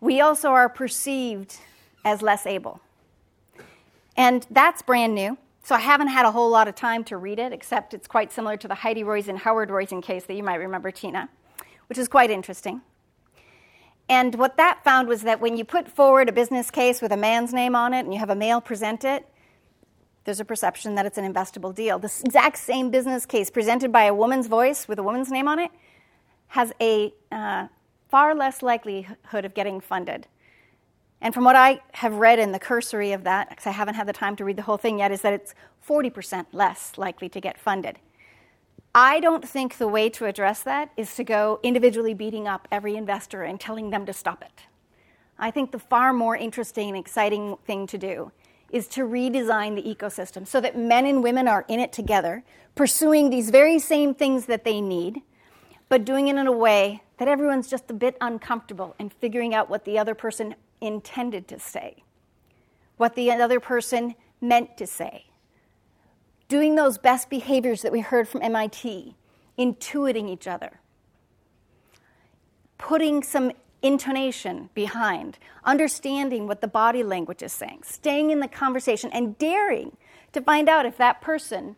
[0.00, 1.56] we also are perceived
[2.04, 2.80] as less able.
[4.16, 5.38] And that's brand new.
[5.64, 8.32] So I haven't had a whole lot of time to read it, except it's quite
[8.32, 11.28] similar to the Heidi Roizen Howard Roizen case that you might remember, Tina,
[11.88, 12.82] which is quite interesting.
[14.08, 17.16] And what that found was that when you put forward a business case with a
[17.16, 19.26] man's name on it and you have a male present it,
[20.24, 21.98] there's a perception that it's an investable deal.
[21.98, 25.58] The exact same business case presented by a woman's voice with a woman's name on
[25.58, 25.70] it
[26.48, 27.68] has a uh,
[28.08, 30.26] far less likelihood of getting funded.
[31.22, 34.08] And from what I have read in the cursory of that, because I haven't had
[34.08, 35.54] the time to read the whole thing yet, is that it's
[35.88, 38.00] 40% less likely to get funded.
[38.92, 42.96] I don't think the way to address that is to go individually beating up every
[42.96, 44.64] investor and telling them to stop it.
[45.38, 48.32] I think the far more interesting and exciting thing to do
[48.70, 52.42] is to redesign the ecosystem so that men and women are in it together,
[52.74, 55.22] pursuing these very same things that they need,
[55.88, 59.70] but doing it in a way that everyone's just a bit uncomfortable in figuring out
[59.70, 62.02] what the other person intended to say,
[62.96, 65.26] what the other person meant to say.
[66.48, 69.16] Doing those best behaviors that we heard from MIT,
[69.58, 70.80] intuiting each other,
[72.76, 79.10] putting some intonation behind, understanding what the body language is saying, staying in the conversation,
[79.12, 79.96] and daring
[80.32, 81.76] to find out if that person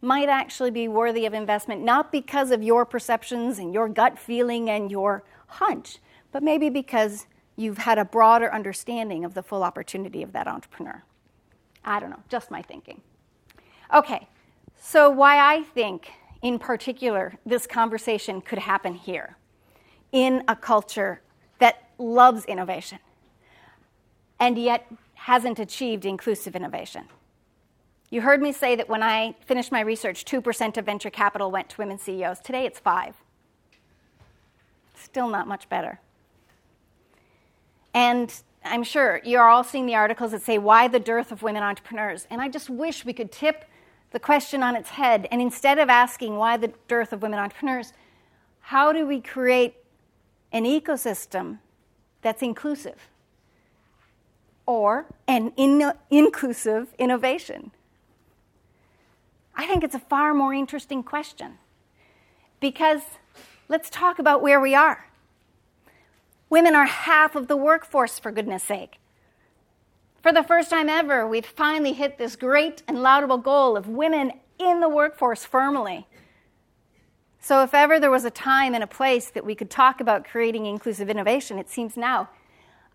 [0.00, 4.68] might actually be worthy of investment, not because of your perceptions and your gut feeling
[4.68, 5.98] and your hunch,
[6.30, 11.02] but maybe because you've had a broader understanding of the full opportunity of that entrepreneur.
[11.84, 13.00] I don't know, just my thinking.
[13.94, 14.28] Okay,
[14.80, 16.10] so why I think,
[16.42, 19.36] in particular, this conversation could happen here
[20.12, 21.20] in a culture
[21.58, 22.98] that loves innovation
[24.40, 27.04] and yet hasn't achieved inclusive innovation.
[28.10, 31.70] You heard me say that when I finished my research, 2% of venture capital went
[31.70, 32.40] to women CEOs.
[32.40, 33.16] Today it's 5.
[34.94, 36.00] Still not much better.
[37.94, 41.62] And I'm sure you're all seeing the articles that say, why the dearth of women
[41.62, 42.26] entrepreneurs?
[42.28, 43.64] And I just wish we could tip
[44.10, 45.28] the question on its head.
[45.30, 47.92] And instead of asking why the dearth of women entrepreneurs,
[48.60, 49.76] how do we create
[50.52, 51.58] an ecosystem
[52.22, 53.08] that's inclusive
[54.66, 57.70] or an in- inclusive innovation?
[59.54, 61.58] I think it's a far more interesting question
[62.60, 63.02] because
[63.68, 65.06] let's talk about where we are.
[66.54, 69.00] Women are half of the workforce, for goodness sake.
[70.22, 74.30] For the first time ever, we've finally hit this great and laudable goal of women
[74.56, 76.06] in the workforce firmly.
[77.40, 80.24] So, if ever there was a time and a place that we could talk about
[80.24, 82.28] creating inclusive innovation, it seems now.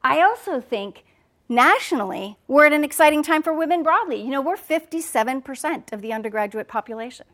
[0.01, 1.03] I also think
[1.49, 4.21] nationally, we're at an exciting time for women broadly.
[4.21, 7.25] You know, we're 57% of the undergraduate population.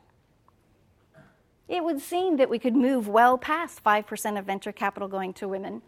[1.67, 5.47] It would seem that we could move well past 5% of venture capital going to
[5.47, 5.83] women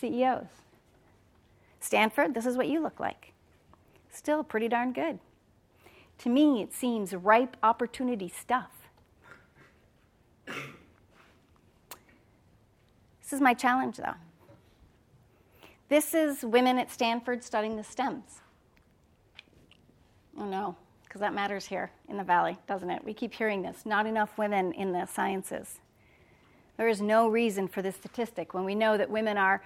[0.00, 0.46] CEOs.
[1.80, 3.32] Stanford, this is what you look like.
[4.10, 5.18] Still pretty darn good.
[6.18, 8.70] To me, it seems ripe opportunity stuff.
[10.46, 10.56] This
[13.32, 14.14] is my challenge, though.
[15.88, 18.40] This is women at Stanford studying the STEMs.
[20.36, 23.04] Oh no, because that matters here in the Valley, doesn't it?
[23.04, 23.86] We keep hearing this.
[23.86, 25.78] Not enough women in the sciences.
[26.76, 29.62] There is no reason for this statistic when we know that women are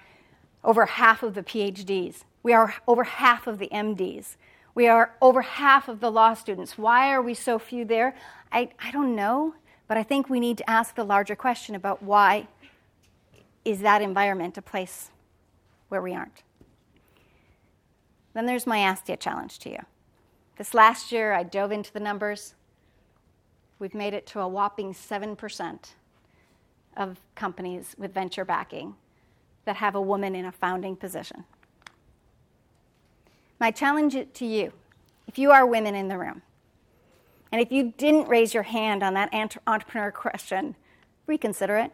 [0.63, 2.23] over half of the PhDs.
[2.43, 4.35] We are over half of the MDs.
[4.75, 6.77] We are over half of the law students.
[6.77, 8.15] Why are we so few there?
[8.51, 9.55] I, I don't know,
[9.87, 12.47] but I think we need to ask the larger question about why
[13.65, 15.09] is that environment a place
[15.89, 16.43] where we aren't?
[18.33, 19.79] Then there's my Astia challenge to you.
[20.57, 22.53] This last year, I dove into the numbers.
[23.79, 25.79] We've made it to a whopping 7%
[26.97, 28.95] of companies with venture backing
[29.65, 31.45] that have a woman in a founding position.
[33.59, 34.71] My challenge to you,
[35.27, 36.41] if you are women in the room,
[37.51, 39.33] and if you didn't raise your hand on that
[39.67, 40.75] entrepreneur question,
[41.27, 41.91] reconsider it.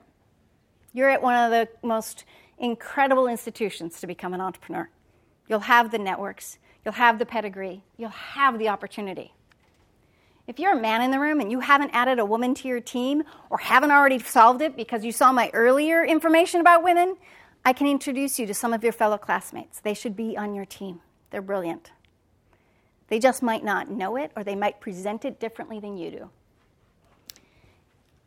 [0.93, 2.25] You're at one of the most
[2.57, 4.89] incredible institutions to become an entrepreneur.
[5.47, 9.33] You'll have the networks, you'll have the pedigree, you'll have the opportunity.
[10.47, 12.79] If you're a man in the room and you haven't added a woman to your
[12.79, 17.17] team or haven't already solved it because you saw my earlier information about women,
[17.65, 19.79] I can introduce you to some of your fellow classmates.
[19.79, 21.01] They should be on your team.
[21.31, 21.91] They're brilliant.
[23.07, 26.29] They just might not know it or they might present it differently than you do.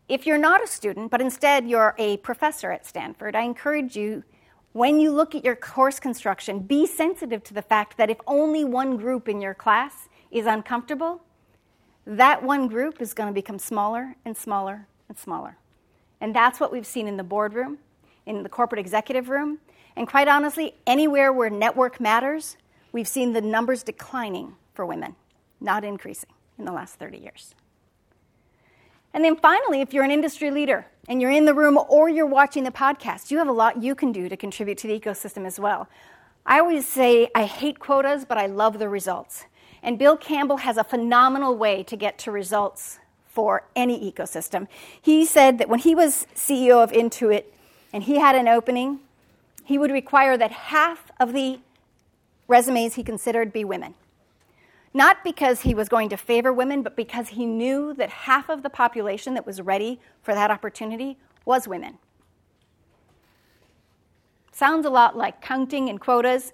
[0.09, 4.25] if you're not a student, but instead you're a professor at Stanford, I encourage you,
[4.73, 8.65] when you look at your course construction, be sensitive to the fact that if only
[8.65, 11.23] one group in your class is uncomfortable,
[12.07, 15.59] that one group is going to become smaller and smaller and smaller.
[16.21, 17.79] And that's what we've seen in the boardroom,
[18.29, 19.59] in the corporate executive room,
[19.97, 22.57] and quite honestly, anywhere where network matters,
[22.93, 25.17] we've seen the numbers declining for women,
[25.61, 27.55] not increasing in the last 30 years.
[29.15, 32.27] And then finally, if you're an industry leader and you're in the room or you're
[32.27, 35.47] watching the podcast, you have a lot you can do to contribute to the ecosystem
[35.47, 35.89] as well.
[36.45, 39.47] I always say I hate quotas, but I love the results.
[39.83, 44.69] And Bill Campbell has a phenomenal way to get to results for any ecosystem.
[45.01, 47.45] He said that when he was CEO of Intuit
[47.93, 49.01] and he had an opening,
[49.65, 51.61] he would require that half of the
[52.47, 53.95] resumes he considered be women.
[54.95, 58.63] Not because he was going to favor women, but because he knew that half of
[58.63, 61.99] the population that was ready for that opportunity was women.
[64.51, 66.53] Sounds a lot like counting and quotas,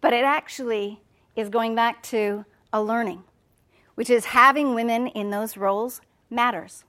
[0.00, 1.00] but it actually
[1.36, 3.22] is going back to a learning,
[3.94, 6.84] which is having women in those roles matters.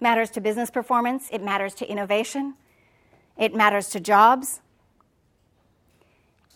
[0.00, 2.54] Matters to business performance, it matters to innovation,
[3.38, 4.60] it matters to jobs.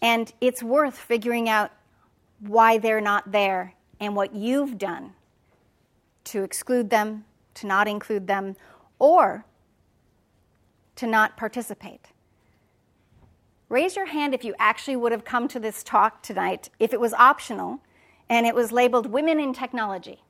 [0.01, 1.73] And it's worth figuring out
[2.41, 5.15] why they're not there and what you've done
[6.25, 7.25] to exclude them,
[7.55, 8.55] to not include them,
[8.99, 9.45] or
[10.97, 12.09] to not participate.
[13.69, 17.01] Raise your hand if you actually would have come to this talk tonight if it
[17.01, 17.81] was optional
[18.29, 20.23] and it was labeled Women in Technology.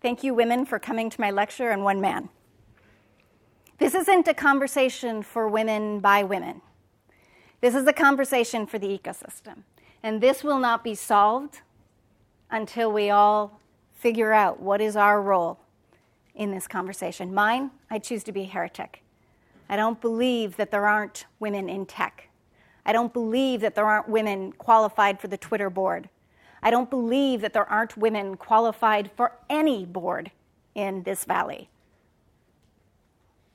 [0.00, 2.28] Thank you, women, for coming to my lecture and one man.
[3.78, 6.62] This isn't a conversation for women by women.
[7.60, 9.64] This is a conversation for the ecosystem.
[10.02, 11.62] And this will not be solved
[12.50, 13.60] until we all
[13.92, 15.58] figure out what is our role
[16.34, 17.34] in this conversation.
[17.34, 19.02] Mine, I choose to be a heretic.
[19.68, 22.28] I don't believe that there aren't women in tech.
[22.86, 26.08] I don't believe that there aren't women qualified for the Twitter board.
[26.62, 30.30] I don't believe that there aren't women qualified for any board
[30.74, 31.68] in this valley.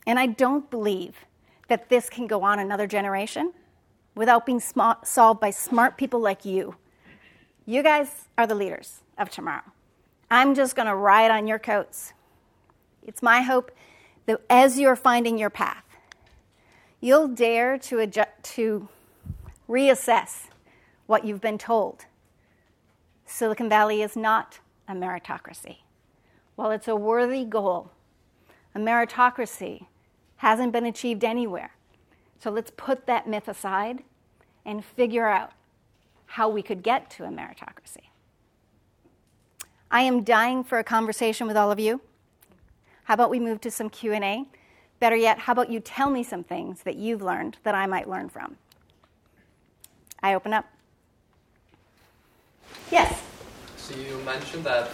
[0.06, 1.26] And I don't believe
[1.68, 3.54] that this can go on another generation
[4.16, 6.76] without being solved by smart people like you.
[7.66, 9.64] You guys are the leaders of tomorrow.
[10.30, 12.14] I'm just going to ride on your coats.
[13.02, 13.72] It's my hope
[14.26, 15.84] that as you're finding your path,
[17.00, 18.88] you'll dare to, adjust, to
[19.70, 20.48] reassess
[21.06, 22.06] what you've been told.
[23.26, 25.78] Silicon Valley is not a meritocracy.
[26.56, 27.92] While it's a worthy goal,
[28.76, 29.88] a meritocracy
[30.38, 31.72] hasn't been achieved anywhere.
[32.40, 34.04] So let's put that myth aside
[34.66, 35.52] and figure out
[36.26, 38.10] how we could get to a meritocracy.
[39.90, 42.02] I am dying for a conversation with all of you.
[43.04, 44.46] How about we move to some Q&A?
[45.00, 48.10] Better yet, how about you tell me some things that you've learned that I might
[48.10, 48.58] learn from?
[50.22, 50.66] I open up.
[52.92, 53.22] Yes.
[53.78, 54.90] So you mentioned that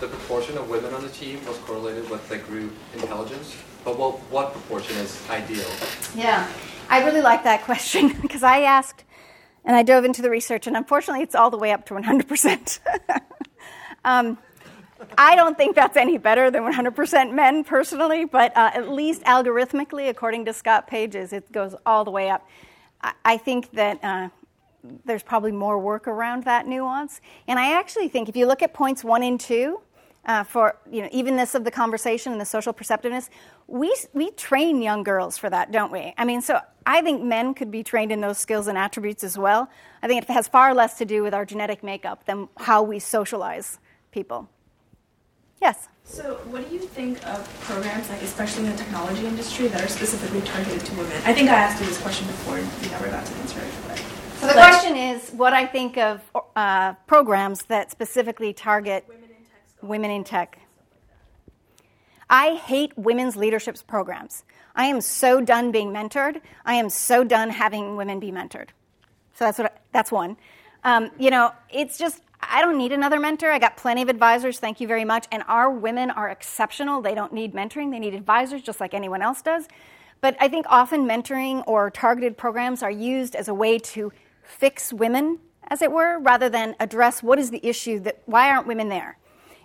[0.00, 4.18] the proportion of women on the team was correlated with the group intelligence, but what,
[4.30, 5.68] what proportion is ideal?
[6.14, 6.50] Yeah.
[6.88, 9.04] I really like that question because I asked
[9.64, 12.78] and I dove into the research, and unfortunately, it's all the way up to 100%.
[14.04, 14.38] um,
[15.18, 20.08] I don't think that's any better than 100% men personally, but uh, at least algorithmically,
[20.08, 22.48] according to Scott Page's, it goes all the way up.
[23.02, 24.28] I, I think that uh,
[25.04, 27.20] there's probably more work around that nuance.
[27.46, 29.80] And I actually think if you look at points one and two,
[30.26, 33.30] uh, for you know evenness of the conversation and the social perceptiveness,
[33.66, 36.12] we we train young girls for that, don't we?
[36.18, 39.38] I mean, so I think men could be trained in those skills and attributes as
[39.38, 39.70] well.
[40.02, 42.98] I think it has far less to do with our genetic makeup than how we
[42.98, 43.78] socialize
[44.10, 44.48] people.
[45.60, 45.88] Yes.
[46.04, 49.88] So, what do you think of programs, like especially in the technology industry, that are
[49.88, 51.20] specifically targeted to women?
[51.24, 53.85] I think I asked you this question before, and you never got to answer it.
[54.40, 56.22] But so the question is, what I think of
[56.54, 59.26] uh, programs that specifically target women
[59.82, 60.58] women in tech.
[62.28, 64.44] I hate women's leadership programs.
[64.74, 66.40] I am so done being mentored.
[66.64, 68.68] I am so done having women be mentored.
[69.34, 70.36] So that's what I, that's one.
[70.84, 73.50] Um, you know, it's just I don't need another mentor.
[73.50, 74.58] I got plenty of advisors.
[74.58, 75.26] Thank you very much.
[75.32, 77.00] And our women are exceptional.
[77.00, 77.90] They don't need mentoring.
[77.90, 79.66] They need advisors just like anyone else does.
[80.20, 84.12] But I think often mentoring or targeted programs are used as a way to
[84.46, 85.38] fix women,
[85.68, 89.18] as it were, rather than address what is the issue that why aren't women there?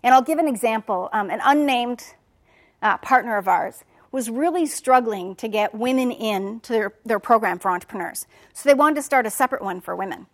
[0.03, 1.09] And I'll give an example.
[1.13, 2.03] Um, an unnamed
[2.81, 7.59] uh, partner of ours was really struggling to get women in to their, their program
[7.59, 8.25] for entrepreneurs.
[8.53, 10.27] So they wanted to start a separate one for women.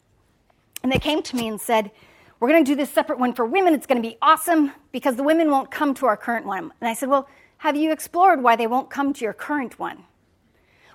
[0.82, 1.92] And they came to me and said,
[2.40, 3.74] we're going to do this separate one for women.
[3.74, 6.72] It's going to be awesome because the women won't come to our current one.
[6.80, 7.28] And I said, Well,
[7.58, 10.04] have you explored why they won't come to your current one?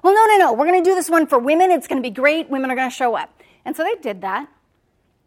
[0.02, 0.52] Well, no, no, no.
[0.52, 1.70] We're going to do this one for women.
[1.70, 2.50] It's going to be great.
[2.50, 3.42] Women are going to show up.
[3.64, 4.48] And so they did that.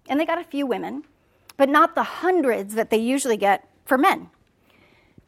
[0.07, 1.05] And they got a few women,
[1.57, 4.30] but not the hundreds that they usually get for men.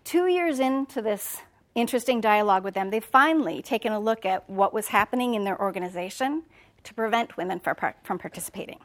[0.03, 1.41] Two years into this
[1.75, 5.59] interesting dialogue with them, they've finally taken a look at what was happening in their
[5.59, 6.43] organization
[6.83, 8.79] to prevent women from participating.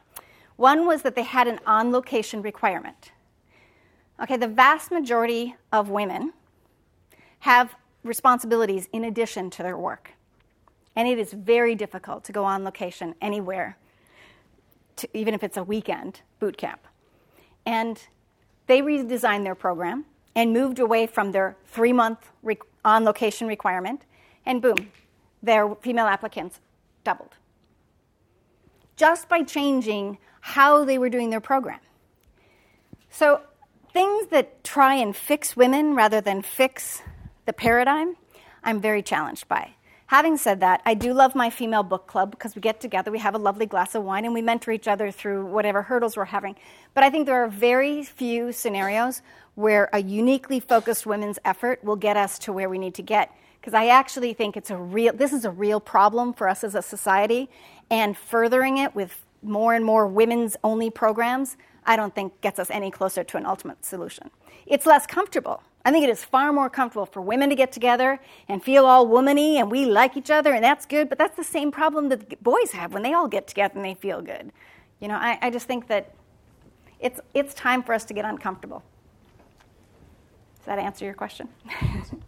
[0.56, 3.12] One was that they had an on location requirement.
[4.22, 6.32] Okay, the vast majority of women
[7.40, 10.12] have responsibilities in addition to their work.
[10.94, 13.76] And it is very difficult to go on location anywhere,
[14.96, 16.80] to, even if it's a weekend boot camp.
[17.64, 18.00] And
[18.66, 24.02] they redesigned their program and moved away from their three month re- on location requirement,
[24.44, 24.90] and boom,
[25.42, 26.60] their female applicants
[27.04, 27.34] doubled.
[28.96, 31.80] Just by changing how they were doing their program.
[33.10, 33.42] So,
[33.92, 37.02] things that try and fix women rather than fix
[37.46, 38.16] the paradigm,
[38.64, 39.74] I'm very challenged by.
[40.12, 43.18] Having said that, I do love my female book club because we get together, we
[43.20, 46.26] have a lovely glass of wine, and we mentor each other through whatever hurdles we're
[46.26, 46.54] having.
[46.92, 49.22] But I think there are very few scenarios
[49.54, 53.34] where a uniquely focused women's effort will get us to where we need to get.
[53.58, 56.74] Because I actually think it's a real, this is a real problem for us as
[56.74, 57.48] a society,
[57.90, 61.56] and furthering it with more and more women's only programs,
[61.86, 64.28] I don't think gets us any closer to an ultimate solution.
[64.66, 68.20] It's less comfortable I think it is far more comfortable for women to get together
[68.48, 71.44] and feel all womany and we like each other and that's good, but that's the
[71.44, 74.52] same problem that boys have when they all get together and they feel good.
[75.00, 76.14] You know, I, I just think that
[77.00, 78.84] it's, it's time for us to get uncomfortable.
[80.58, 81.48] Does that answer your question?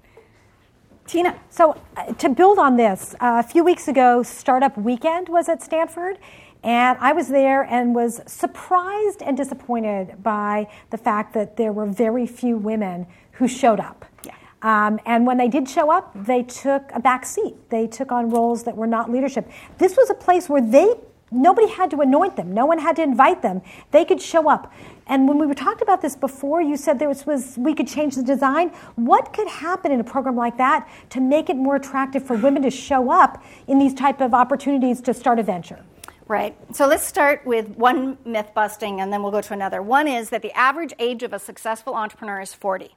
[1.07, 1.39] Tina.
[1.51, 5.63] So, uh, to build on this, uh, a few weeks ago, Startup Weekend was at
[5.63, 6.19] Stanford,
[6.65, 11.87] and I was there and was surprised and disappointed by the fact that there were
[11.87, 14.05] very few women who showed up.
[14.25, 14.35] Yeah.
[14.63, 17.55] Um, and when they did show up, they took a back seat.
[17.71, 19.51] They took on roles that were not leadership.
[19.79, 20.95] This was a place where they
[21.35, 22.53] nobody had to anoint them.
[22.53, 23.61] No one had to invite them.
[23.91, 24.73] They could show up.
[25.07, 27.89] And when we were talked about this before, you said there was, was we could
[27.89, 28.69] change the design.
[28.95, 32.63] What could happen in a program like that to make it more attractive for women
[32.63, 35.81] to show up in these type of opportunities to start a venture?
[36.27, 36.57] Right.
[36.75, 39.83] So let's start with one myth busting and then we'll go to another.
[39.83, 42.95] One is that the average age of a successful entrepreneur is 40.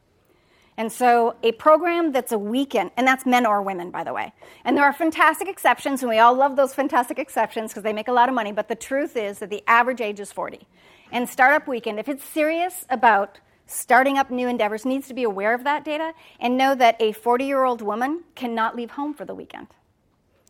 [0.78, 4.32] And so, a program that's a weekend, and that's men or women, by the way.
[4.64, 8.08] And there are fantastic exceptions, and we all love those fantastic exceptions because they make
[8.08, 8.52] a lot of money.
[8.52, 10.68] But the truth is that the average age is 40.
[11.12, 15.56] And Startup Weekend, if it's serious about starting up new endeavors, needs to be aware
[15.56, 19.26] of that data and know that a 40 year old woman cannot leave home for
[19.26, 19.68] the weekend.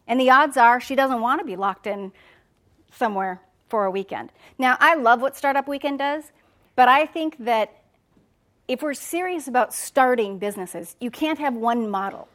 [0.08, 2.12] And the odds are she doesn't want to be locked in
[2.92, 4.32] somewhere for a weekend.
[4.58, 6.32] Now, I love what Startup Weekend does,
[6.76, 7.84] but I think that
[8.68, 12.28] if we're serious about starting businesses, you can't have one model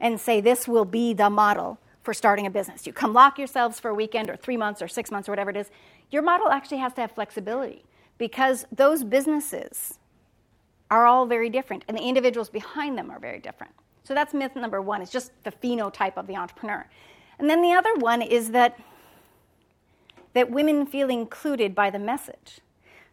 [0.00, 2.86] and say this will be the model for starting a business.
[2.86, 5.50] You come lock yourselves for a weekend or three months or six months or whatever
[5.50, 5.70] it is.
[6.10, 7.84] Your model actually has to have flexibility
[8.18, 9.98] because those businesses
[10.90, 13.72] are all very different and the individuals behind them are very different.
[14.04, 16.86] So that's myth number one, it's just the phenotype of the entrepreneur.
[17.38, 18.78] And then the other one is that,
[20.34, 22.60] that women feel included by the message.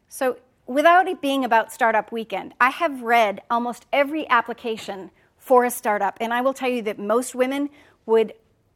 [0.07, 0.37] So
[0.69, 5.09] without it being about Startup Weekend, I have read almost every application
[5.39, 7.71] for a startup, and I will tell you that most women
[8.05, 8.33] would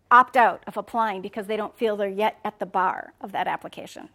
[0.10, 3.48] opt out of applying because they don't feel they're yet at the bar of that
[3.48, 4.10] application.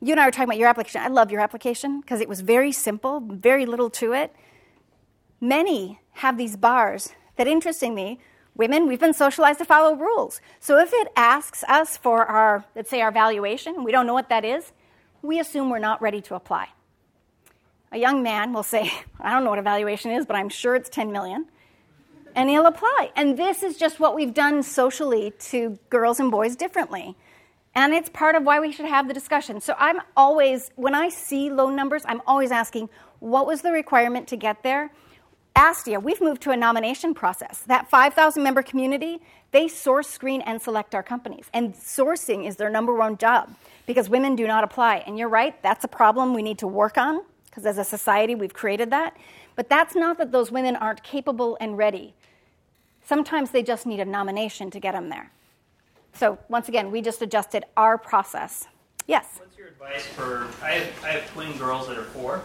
[0.00, 1.00] You and I were talking about your application.
[1.00, 4.32] I love your application because it was very simple, very little to it.
[5.40, 8.20] Many have these bars that, interestingly,
[8.54, 10.40] women, we've been socialized to follow rules.
[10.60, 14.28] So if it asks us for our, let's say, our valuation, we don't know what
[14.28, 14.72] that is,
[15.20, 16.68] we assume we're not ready to apply.
[17.92, 20.88] A young man will say, I don't know what evaluation is, but I'm sure it's
[20.88, 21.46] 10 million.
[22.34, 23.10] And he'll apply.
[23.16, 27.16] And this is just what we've done socially to girls and boys differently.
[27.74, 29.60] And it's part of why we should have the discussion.
[29.60, 32.88] So I'm always, when I see low numbers, I'm always asking,
[33.20, 34.90] what was the requirement to get there?
[35.54, 37.60] Astia, we've moved to a nomination process.
[37.66, 39.22] That 5,000 member community,
[39.52, 41.46] they source, screen, and select our companies.
[41.54, 43.54] And sourcing is their number one job
[43.86, 45.04] because women do not apply.
[45.06, 47.22] And you're right, that's a problem we need to work on
[47.56, 49.16] because as a society we've created that.
[49.56, 52.12] But that's not that those women aren't capable and ready.
[53.02, 55.30] Sometimes they just need a nomination to get them there.
[56.12, 58.68] So once again, we just adjusted our process.
[59.06, 59.38] Yes?
[59.38, 62.42] What's your advice for, I have, I have twin girls that are four,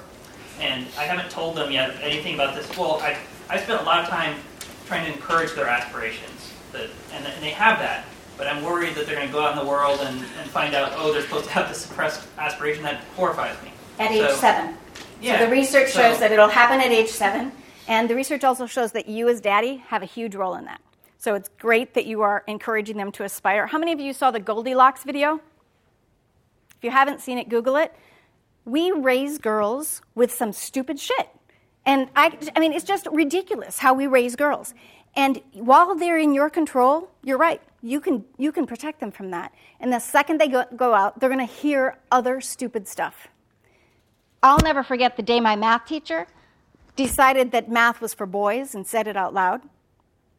[0.59, 2.69] and I haven't told them yet anything about this.
[2.77, 3.17] Well, I,
[3.49, 4.37] I spent a lot of time
[4.85, 8.05] trying to encourage their aspirations, that, and, and they have that.
[8.37, 10.73] But I'm worried that they're going to go out in the world and, and find
[10.73, 12.83] out, oh, they're supposed to have this suppressed aspiration.
[12.83, 13.71] That horrifies me.
[13.99, 14.77] At age So- seven.
[15.21, 15.39] Yeah.
[15.39, 17.51] So the research So- shows that it'll happen at age seven,
[17.87, 20.81] and the research also shows that you, as daddy, have a huge role in that.
[21.17, 23.67] So it's great that you are encouraging them to aspire.
[23.67, 25.39] How many of you saw the Goldilocks video?
[26.77, 27.93] If you haven't seen it, Google it.
[28.65, 31.29] We raise girls with some stupid shit.
[31.85, 34.73] And I, I mean, it's just ridiculous how we raise girls.
[35.15, 37.61] And while they're in your control, you're right.
[37.81, 39.51] You can, you can protect them from that.
[39.79, 43.27] And the second they go, go out, they're going to hear other stupid stuff.
[44.43, 46.27] I'll never forget the day my math teacher
[46.95, 49.61] decided that math was for boys and said it out loud.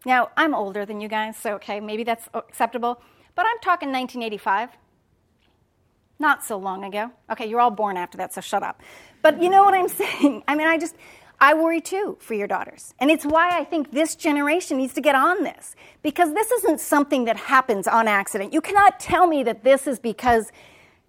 [0.04, 3.00] Now, I'm older than you guys, so okay, maybe that's acceptable.
[3.34, 4.70] But I'm talking 1985.
[6.18, 7.10] Not so long ago.
[7.30, 8.82] Okay, you're all born after that, so shut up.
[9.22, 10.42] But you know what I'm saying?
[10.48, 10.96] I mean, I just,
[11.40, 12.94] I worry too for your daughters.
[12.98, 15.76] And it's why I think this generation needs to get on this.
[16.02, 18.52] Because this isn't something that happens on accident.
[18.52, 20.50] You cannot tell me that this is because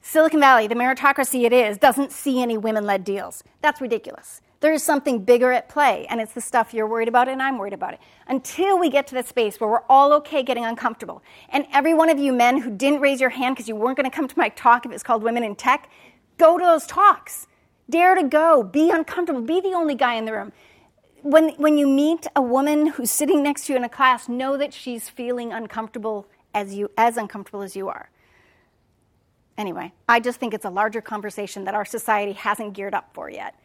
[0.05, 3.41] Silicon Valley, the meritocracy it is, doesn't see any women led deals.
[3.61, 4.41] That's ridiculous.
[4.59, 7.57] There is something bigger at play, and it's the stuff you're worried about, and I'm
[7.57, 8.01] worried about it.
[8.27, 11.23] Until we get to that space where we're all okay getting uncomfortable.
[11.47, 14.09] And every one of you men who didn't raise your hand because you weren't going
[14.09, 15.89] to come to my talk if it's called Women in Tech,
[16.37, 17.47] go to those talks.
[17.89, 18.61] Dare to go.
[18.61, 19.41] Be uncomfortable.
[19.41, 20.51] Be the only guy in the room.
[21.21, 24.57] When, when you meet a woman who's sitting next to you in a class, know
[24.57, 28.09] that she's feeling uncomfortable as, you, as uncomfortable as you are.
[29.57, 33.29] Anyway, I just think it's a larger conversation that our society hasn't geared up for
[33.29, 33.55] yet.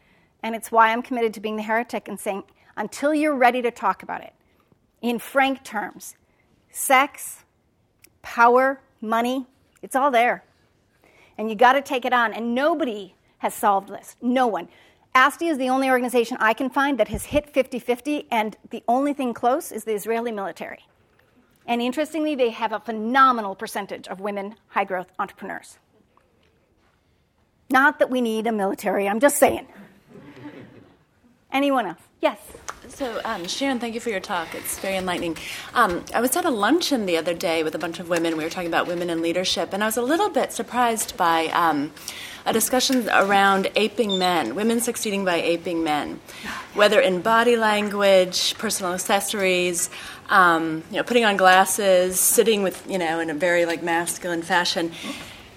[0.43, 2.43] And it's why I'm committed to being the heretic and saying,
[2.77, 4.33] until you're ready to talk about it,
[5.01, 6.15] in frank terms,
[6.71, 7.43] sex,
[8.21, 9.47] power, money,
[9.81, 10.43] it's all there.
[11.37, 12.33] And you got to take it on.
[12.33, 14.15] And nobody has solved this.
[14.21, 14.67] No one.
[15.15, 18.83] Astia is the only organization I can find that has hit 50 50, and the
[18.87, 20.85] only thing close is the Israeli military.
[21.69, 25.77] And interestingly, they have a phenomenal percentage of women high growth entrepreneurs.
[27.69, 29.67] Not that we need a military, I'm just saying.
[31.51, 31.99] Anyone else?
[32.21, 32.39] Yes.
[32.87, 34.55] So, um, Sharon, thank you for your talk.
[34.55, 35.37] It's very enlightening.
[35.73, 38.37] Um, I was at a luncheon the other day with a bunch of women.
[38.37, 41.47] We were talking about women in leadership, and I was a little bit surprised by
[41.47, 41.91] um,
[42.45, 46.19] a discussion around aping men, women succeeding by aping men,
[46.73, 49.89] whether in body language, personal accessories,
[50.29, 54.41] um, you know, putting on glasses, sitting with, you know, in a very like masculine
[54.41, 54.91] fashion.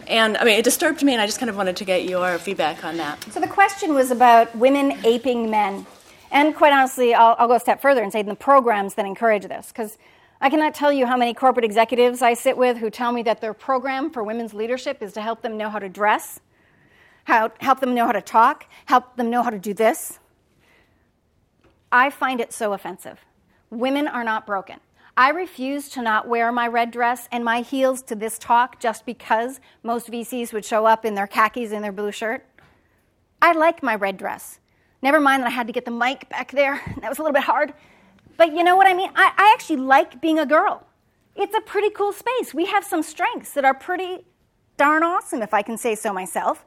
[0.07, 2.37] And I mean, it disturbed me, and I just kind of wanted to get your
[2.39, 3.23] feedback on that.
[3.33, 5.87] So the question was about women aping men.
[6.33, 9.45] And quite honestly, I'll, I'll go a step further and say the programs that encourage
[9.45, 9.69] this.
[9.69, 9.99] Because
[10.41, 13.43] I cannot tell you how many corporate executives I sit with who tell me that
[13.43, 16.41] their program for women's leadership is to help them know how to dress,
[17.25, 20.19] how, help them know how to talk, help them know how to do this.
[21.93, 23.21] I find it so offensive.
[23.69, 24.81] Women are not broken.
[25.15, 29.05] I refuse to not wear my red dress and my heels to this talk just
[29.05, 32.47] because most VCs would show up in their khakis and their blue shirt.
[33.43, 34.59] I like my red dress.
[35.03, 36.81] Never mind that I had to get the mic back there.
[37.01, 37.75] That was a little bit hard.
[38.37, 39.11] But you know what I mean?
[39.15, 40.87] I, I actually like being a girl.
[41.35, 42.55] It's a pretty cool space.
[42.55, 44.25] We have some strengths that are pretty
[44.77, 46.65] darn awesome, if I can say so myself.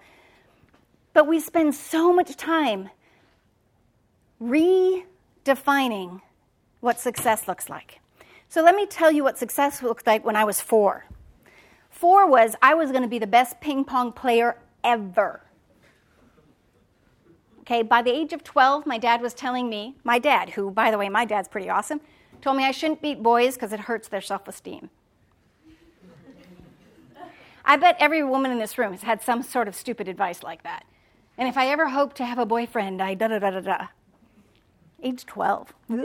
[1.14, 2.90] But we spend so much time
[4.42, 6.22] redefining
[6.82, 8.00] what success looks like.
[8.50, 11.06] So let me tell you what success looked like when I was four.
[11.90, 15.45] Four was I was going to be the best ping pong player ever.
[17.66, 20.92] Okay, by the age of 12, my dad was telling me, my dad, who, by
[20.92, 22.00] the way, my dad's pretty awesome,
[22.40, 24.92] told me I shouldn't beat boys because it hurts their self esteem.
[27.66, 30.62] I bet every woman in this room has had some sort of stupid advice like
[30.62, 30.86] that.
[31.40, 33.88] And if I ever hope to have a boyfriend, I da da da da da.
[35.02, 35.74] Age 12.
[35.92, 36.00] Ugh.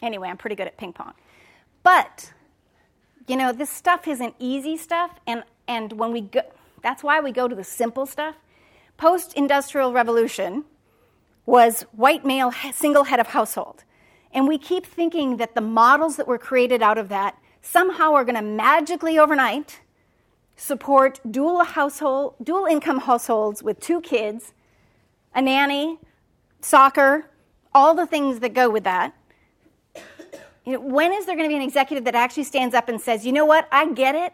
[0.00, 1.12] Anyway, I'm pretty good at ping pong.
[1.82, 2.32] But,
[3.28, 6.40] you know, this stuff isn't easy stuff, and, and when we go,
[6.82, 8.36] that's why we go to the simple stuff.
[9.02, 10.62] Post industrial revolution
[11.44, 13.82] was white male single head of household.
[14.32, 18.24] And we keep thinking that the models that were created out of that somehow are
[18.24, 19.80] going to magically overnight
[20.54, 24.54] support dual household, dual income households with two kids,
[25.34, 25.98] a nanny,
[26.60, 27.28] soccer,
[27.74, 29.16] all the things that go with that.
[30.64, 33.00] You know, when is there going to be an executive that actually stands up and
[33.00, 34.32] says, you know what, I get it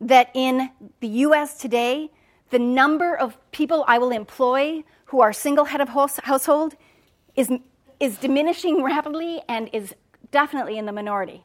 [0.00, 2.12] that in the US today,
[2.50, 6.74] the number of people I will employ who are single head of household
[7.34, 7.50] is,
[8.00, 9.94] is diminishing rapidly and is
[10.30, 11.44] definitely in the minority.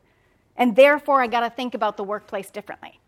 [0.56, 3.00] And therefore, I got to think about the workplace differently.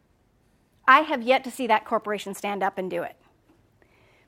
[0.87, 3.15] I have yet to see that corporation stand up and do it.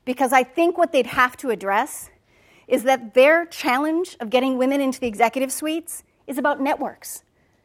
[0.04, 2.10] Because I think what they'd have to address
[2.68, 7.22] is that their challenge of getting women into the executive suites is about networks.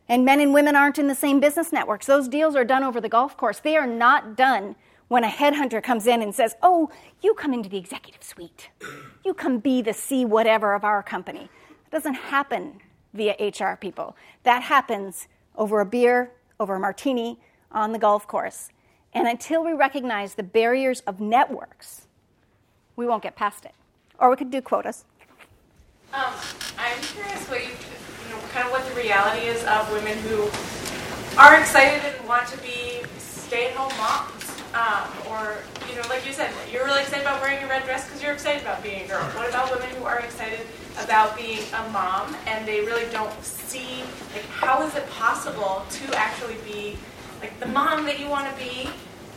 [0.07, 2.05] And men and women aren't in the same business networks.
[2.05, 3.59] Those deals are done over the golf course.
[3.59, 4.75] They are not done
[5.11, 6.89] when a headhunter comes in and says, Oh,
[7.21, 8.69] you come into the executive suite.
[9.25, 11.49] You come be the C whatever of our company.
[11.69, 12.79] It doesn't happen
[13.13, 14.15] via HR people.
[14.43, 16.31] That happens over a beer,
[16.61, 17.41] over a martini,
[17.73, 18.69] on the golf course.
[19.13, 22.07] And until we recognize the barriers of networks,
[22.95, 23.73] we won't get past it.
[24.17, 25.03] Or we could do quotas.
[26.13, 26.33] Um,
[26.77, 30.43] I'm curious what you, you know, kind of what the reality is of women who
[31.37, 34.40] are excited and want to be stay-at-home moms.
[34.73, 35.57] Um, or,
[35.89, 38.31] you know, like you said, you're really excited about wearing a red dress because you're
[38.31, 39.21] excited about being a girl.
[39.35, 40.61] What about women who are excited
[41.03, 44.01] about being a mom and they really don't see,
[44.33, 46.97] like, how is it possible to actually be,
[47.41, 48.89] like, the mom that you want to be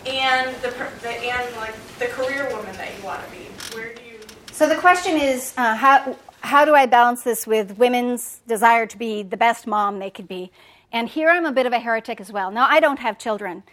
[0.06, 0.70] and the,
[1.02, 3.44] the and, like, the career woman that you want to be?
[3.74, 4.20] Where do you...
[4.52, 8.96] So the question is, uh, how, how do I balance this with women's desire to
[8.96, 10.52] be the best mom they could be?
[10.92, 12.52] And here I'm a bit of a heretic as well.
[12.52, 13.64] Now, I don't have children.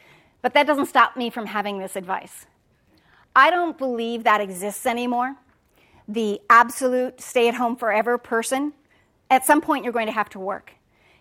[0.42, 2.46] But that doesn't stop me from having this advice.
[3.36, 5.36] I don't believe that exists anymore.
[6.08, 8.74] The absolute stay at home forever person,
[9.30, 10.74] at some point you're going to have to work.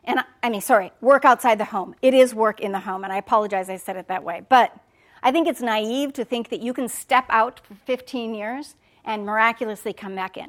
[0.05, 1.95] And I mean, sorry, work outside the home.
[2.03, 4.43] It is work in the home, and I apologize I said it that way.
[4.49, 4.75] But
[5.23, 9.27] I think it's naive to think that you can step out for 15 years and
[9.27, 10.49] miraculously come back in.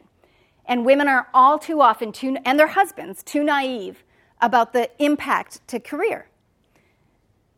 [0.65, 4.03] And women are all too often, too, and their husbands, too naive
[4.39, 6.27] about the impact to career.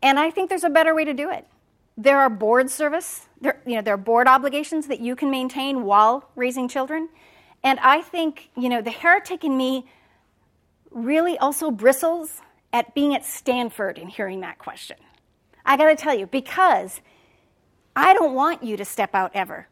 [0.04, 1.46] And I think there's a better way to do it.
[1.96, 5.84] There are board service, there, you know, there are board obligations that you can maintain
[5.84, 7.08] while raising children.
[7.62, 9.86] And I think, you know, the heretic in me
[10.90, 12.42] really also bristles
[12.72, 14.98] at being at Stanford and hearing that question.
[15.64, 17.00] I got to tell you, because
[17.96, 19.68] I don't want you to step out ever.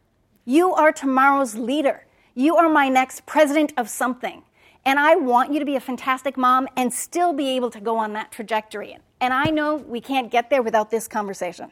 [0.47, 2.07] You are tomorrow's leader.
[2.35, 4.45] You are my next president of something.
[4.85, 7.97] And I want you to be a fantastic mom and still be able to go
[7.97, 8.99] on that trajectory.
[9.21, 11.71] And I know we can't get there without this conversation.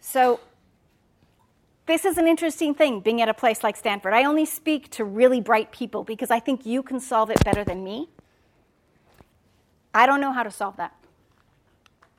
[0.00, 0.40] So,
[1.86, 4.14] this is an interesting thing being at a place like Stanford.
[4.14, 7.64] I only speak to really bright people because I think you can solve it better
[7.64, 8.08] than me.
[9.92, 10.94] I don't know how to solve that,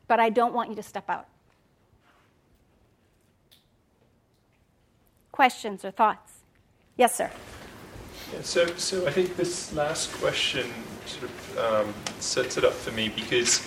[0.07, 1.27] but I don't want you to step out.
[5.31, 6.31] Questions or thoughts?
[6.95, 7.31] Yes, sir.
[8.33, 10.65] Yeah, so, so I think this last question
[11.05, 13.61] sort of um, sets it up for me because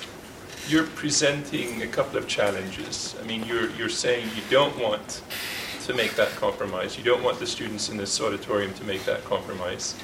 [0.68, 3.14] you're presenting a couple of challenges.
[3.22, 5.22] I mean, you're, you're saying you don't want
[5.82, 6.98] to make that compromise.
[6.98, 9.94] You don't want the students in this auditorium to make that compromise.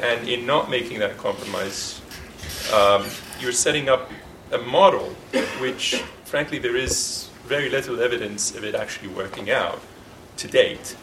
[0.00, 2.00] And in not making that compromise,
[2.72, 3.06] um,
[3.40, 4.10] you're setting up
[4.52, 5.08] a model
[5.60, 9.80] which, frankly, there is very little evidence of it actually working out
[10.36, 10.94] to date.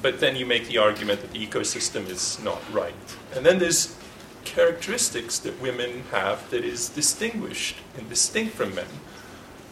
[0.00, 2.94] But then you make the argument that the ecosystem is not right.
[3.34, 3.96] And then there's
[4.44, 8.86] characteristics that women have that is distinguished and distinct from men.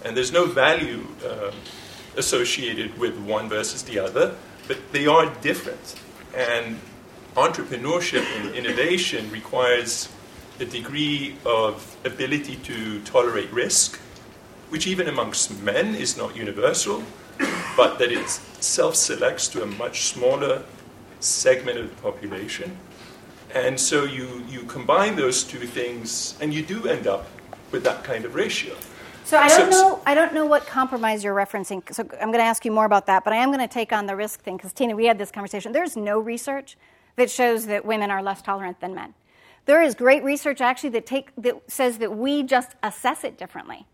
[0.04, 1.52] And there's no value uh,
[2.16, 4.34] associated with one versus the other,
[4.68, 5.96] but they are different.
[6.34, 6.78] And
[7.34, 10.08] entrepreneurship and innovation requires
[10.58, 13.98] a degree of ability to tolerate risk,
[14.70, 17.02] which even amongst men is not universal,
[17.76, 20.62] but that it self selects to a much smaller
[21.20, 22.76] segment of the population.
[23.54, 27.26] And so you, you combine those two things, and you do end up
[27.70, 28.74] with that kind of ratio.
[29.24, 30.00] So I don't know.
[30.06, 31.82] I don't know what compromise you're referencing.
[31.92, 33.24] So I'm going to ask you more about that.
[33.24, 35.32] But I am going to take on the risk thing because Tina, we had this
[35.32, 35.72] conversation.
[35.72, 36.76] There's no research
[37.16, 39.14] that shows that women are less tolerant than men.
[39.64, 43.86] There is great research actually that take that says that we just assess it differently,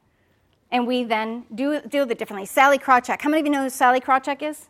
[0.72, 2.46] and we then do deal with it differently.
[2.46, 3.20] Sallie Krawcheck.
[3.20, 4.68] How many of you know who Sallie Krawcheck is?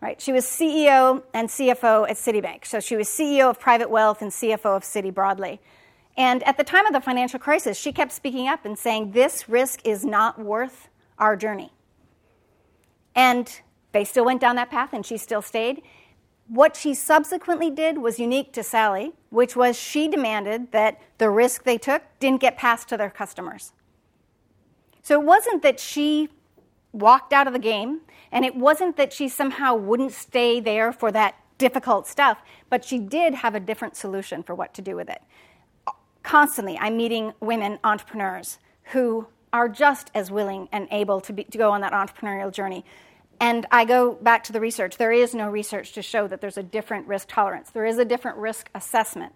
[0.00, 0.20] Right.
[0.20, 2.64] She was CEO and CFO at Citibank.
[2.64, 5.60] So she was CEO of Private Wealth and CFO of Citi broadly.
[6.16, 9.48] And at the time of the financial crisis, she kept speaking up and saying, This
[9.48, 11.72] risk is not worth our journey.
[13.14, 13.60] And
[13.92, 15.82] they still went down that path and she still stayed.
[16.46, 21.64] What she subsequently did was unique to Sallie, which was she demanded that the risk
[21.64, 23.72] they took didn't get passed to their customers.
[25.08, 26.28] So it wasn't that she
[26.92, 31.10] walked out of the game and it wasn't that she somehow wouldn't stay there for
[31.12, 35.08] that difficult stuff, but she did have a different solution for what to do with
[35.08, 35.22] it.
[36.22, 38.58] Constantly, I'm meeting women entrepreneurs
[38.92, 42.84] who are just as willing and able to, be, to go on that entrepreneurial journey.
[43.40, 44.98] And I go back to the research.
[44.98, 47.70] There is no research to show that there's a different risk tolerance.
[47.70, 49.32] There is a different risk assessment.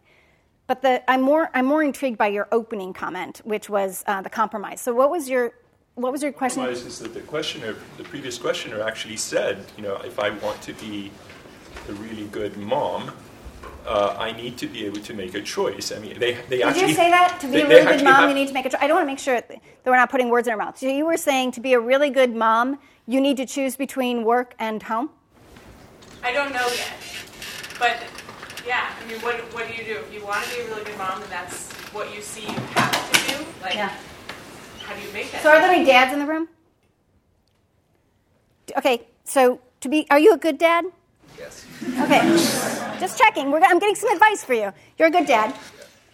[0.67, 4.31] But the, I'm, more, I'm more intrigued by your opening comment, which was uh, the
[4.31, 4.83] compromise.
[4.83, 5.55] So, what was your
[6.03, 6.65] what was your question?
[6.65, 10.73] Is that the questioner, the previous questioner, actually said, you know, if I want to
[10.75, 11.11] be
[11.89, 13.13] a really good mom,
[13.87, 15.93] uh, I need to be able to make a choice.
[15.93, 16.89] I mean, they, they Did actually.
[16.89, 17.39] you say that?
[17.41, 18.81] To be they- a really good mom, have- you need to make a choice.
[18.81, 20.79] I don't want to make sure that we're not putting words in our mouth.
[20.79, 24.25] So you were saying to be a really good mom, you need to choose between
[24.25, 25.11] work and home?
[26.23, 26.93] I don't know yet.
[27.79, 27.97] But
[28.67, 29.99] yeah, I mean, what, what do you do?
[30.01, 32.53] If you want to be a really good mom and that's what you see you
[32.75, 33.93] have to do, like, Yeah.
[34.83, 35.43] How do you make that?
[35.43, 36.49] So are there any dads in the room?
[38.77, 40.85] Okay, so to be, are you a good dad?
[41.39, 41.67] Yes.
[42.01, 42.21] Okay,
[43.01, 43.51] just checking.
[43.51, 44.73] We're, I'm getting some advice for you.
[44.99, 45.55] You're a good dad.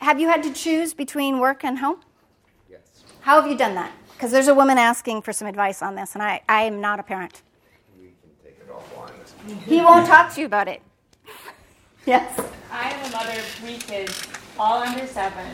[0.01, 2.01] Have you had to choose between work and home?
[2.71, 2.81] Yes.
[3.21, 3.93] How have you done that?
[4.15, 6.99] Because there's a woman asking for some advice on this, and I, I am not
[6.99, 7.43] a parent.
[8.01, 9.63] We can take it offline.
[9.63, 10.83] He won't talk to you about it.
[12.07, 12.41] Yes.
[12.73, 14.27] I am a mother of three kids,
[14.59, 15.45] all under seven.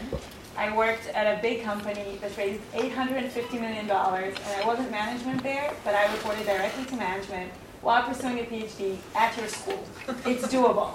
[0.57, 5.73] I worked at a big company that raised $850 million, and I wasn't management there,
[5.85, 7.53] but I reported directly to management
[7.83, 9.85] while pursuing a PhD at your school.
[10.25, 10.93] It's doable.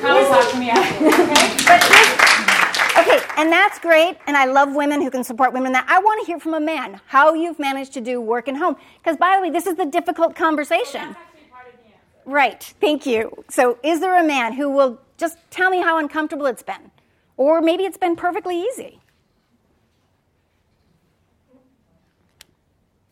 [0.00, 1.14] Come and talk to me afterwards,
[1.68, 3.02] okay?
[3.02, 5.86] Okay, and that's great, and I love women who can support women that.
[5.88, 8.76] I want to hear from a man how you've managed to do work and home.
[9.02, 11.00] Because, by the way, this is the difficult conversation.
[11.00, 11.98] That's actually part of the answer.
[12.26, 13.44] Right, thank you.
[13.48, 16.90] So, is there a man who will just tell me how uncomfortable it's been?
[17.36, 19.00] Or maybe it's been perfectly easy?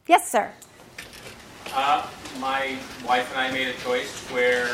[0.07, 0.51] Yes, sir.
[1.73, 2.07] Uh,
[2.41, 4.69] my wife and I made a choice where,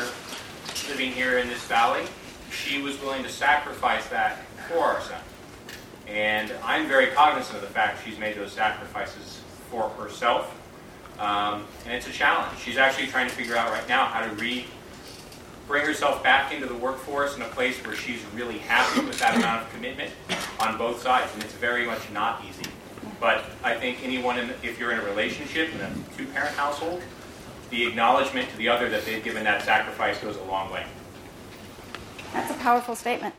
[0.89, 2.05] living here in this valley,
[2.51, 5.21] she was willing to sacrifice that for our son.
[6.07, 10.53] And I'm very cognizant of the fact she's made those sacrifices for herself.
[11.19, 12.57] Um, and it's a challenge.
[12.59, 14.65] She's actually trying to figure out right now how to re
[15.67, 19.35] bring herself back into the workforce in a place where she's really happy with that
[19.35, 20.11] amount of commitment
[20.59, 21.31] on both sides.
[21.33, 22.69] And it's very much not easy.
[23.19, 27.01] But I think anyone, in, if you're in a relationship in a two-parent household,
[27.69, 30.85] the acknowledgement to the other that they've given that sacrifice goes a long way.
[32.33, 33.35] That's a powerful statement.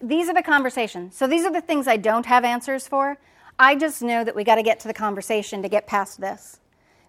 [0.00, 1.14] These are the conversations.
[1.14, 3.18] So these are the things I don't have answers for.
[3.58, 6.58] I just know that we got to get to the conversation to get past this.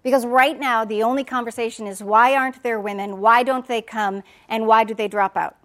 [0.04, 3.22] Because right now, the only conversation is why aren't there women?
[3.22, 4.22] Why don't they come?
[4.50, 5.56] And why do they drop out?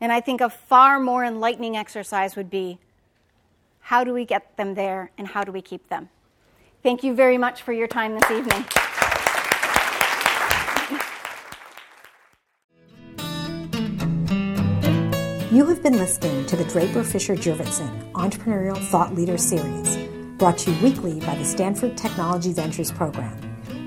[0.00, 2.78] And I think a far more enlightening exercise would be
[3.80, 6.08] how do we get them there and how do we keep them?
[6.82, 8.64] Thank you very much for your time this evening.
[15.52, 19.98] You have been listening to the Draper Fisher Jurvetson Entrepreneurial Thought Leader Series,
[20.38, 23.51] brought to you weekly by the Stanford Technology Ventures Program.